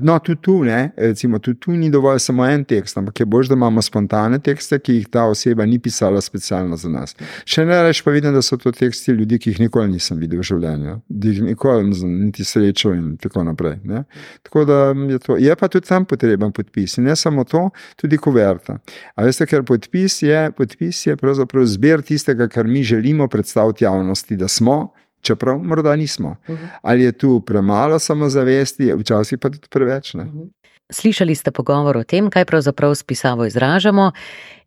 No, 0.00 0.18
tudi 0.18 0.40
tu, 0.40 0.62
ne, 0.64 0.92
recimo, 0.96 1.38
tudi 1.38 1.58
tu 1.60 1.72
ni 1.72 1.90
dovolj 1.90 2.18
samo 2.18 2.46
en 2.46 2.64
tekst, 2.64 2.96
ampak 2.98 3.20
je 3.20 3.26
bolj, 3.26 3.50
da 3.50 3.56
imamo 3.58 3.82
spontane 3.82 4.38
tekste, 4.40 4.78
ki 4.80 4.96
jih 4.98 5.10
ta 5.12 5.26
oseba 5.28 5.66
ni 5.68 5.78
pisala 5.78 6.20
specialno 6.24 6.76
za 6.80 6.88
nas. 6.88 7.12
Še 7.44 7.66
ne 7.68 7.82
reč 7.84 8.00
pa 8.04 8.14
vidim, 8.14 8.32
da 8.32 8.42
so 8.42 8.56
to 8.60 8.72
teksti 8.72 9.12
ljudi, 9.12 9.38
ki 9.38 9.52
jih 9.52 9.60
nikoli 9.66 9.92
nisem 9.92 10.20
videl 10.22 10.40
v 10.40 10.48
življenju, 10.48 10.96
da 11.08 11.34
jih 11.34 11.42
nikoli 11.50 11.92
niti 12.08 12.46
srečal 12.48 12.96
in 12.96 13.12
tako 13.20 13.44
naprej. 13.44 13.76
Ne. 13.84 14.04
Tako 14.48 14.64
da 14.68 14.80
je 15.12 15.20
to. 15.20 15.38
Je 15.40 15.56
pa 15.60 15.68
tudi 15.68 15.88
tam 15.88 16.08
potreben 16.08 16.52
podpis 16.56 16.98
in 16.98 17.10
ne 17.10 17.16
samo 17.16 17.44
to, 17.44 17.66
tudi 18.00 18.16
kuverta. 18.16 18.78
A 19.14 19.28
veste, 19.28 19.44
ker 19.50 19.66
podpis 19.68 20.22
je, 20.24 20.46
podpis 20.56 21.04
je 21.10 21.20
pravzaprav 21.20 21.68
zbir 21.68 22.04
tistega, 22.06 22.48
kar 22.48 22.68
mi 22.70 22.82
želimo 22.86 23.28
predstaviti 23.28 23.84
javnosti, 23.84 24.40
da 24.40 24.48
smo 24.48 24.94
čeprav 25.24 25.58
morda 25.58 25.96
nismo. 25.96 26.36
Mhm. 26.48 26.64
Ali 26.82 27.08
je 27.08 27.12
tu 27.12 27.40
premalo 27.40 27.98
samozavesti, 27.98 28.92
včasih 28.92 29.38
pa 29.38 29.50
tudi 29.50 29.68
preveč. 29.70 30.14
Ne? 30.14 30.24
Mhm. 30.24 30.50
Slišali 30.92 31.34
ste 31.34 31.50
pogovor 31.50 31.96
o 31.96 32.04
tem, 32.04 32.28
kaj 32.30 32.44
pravzaprav 32.44 32.94
s 32.94 33.02
pisavo 33.02 33.46
izražamo, 33.48 34.12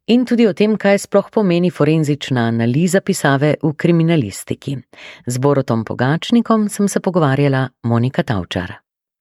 in 0.07 0.25
tudi 0.25 0.47
o 0.47 0.53
tem, 0.53 0.77
kaj 0.77 0.97
sploh 1.05 1.29
pomeni 1.33 1.69
forenzična 1.69 2.47
analiza 2.47 3.01
pisave 3.01 3.55
v 3.63 3.73
kriminalistiki. 3.73 4.77
Z 5.27 5.37
Borotom 5.37 5.85
Pogačnikom 5.85 6.69
sem 6.69 6.87
se 6.87 6.99
pogovarjala 6.99 7.69
Monika 7.83 8.23
Tavčar. 8.23 8.86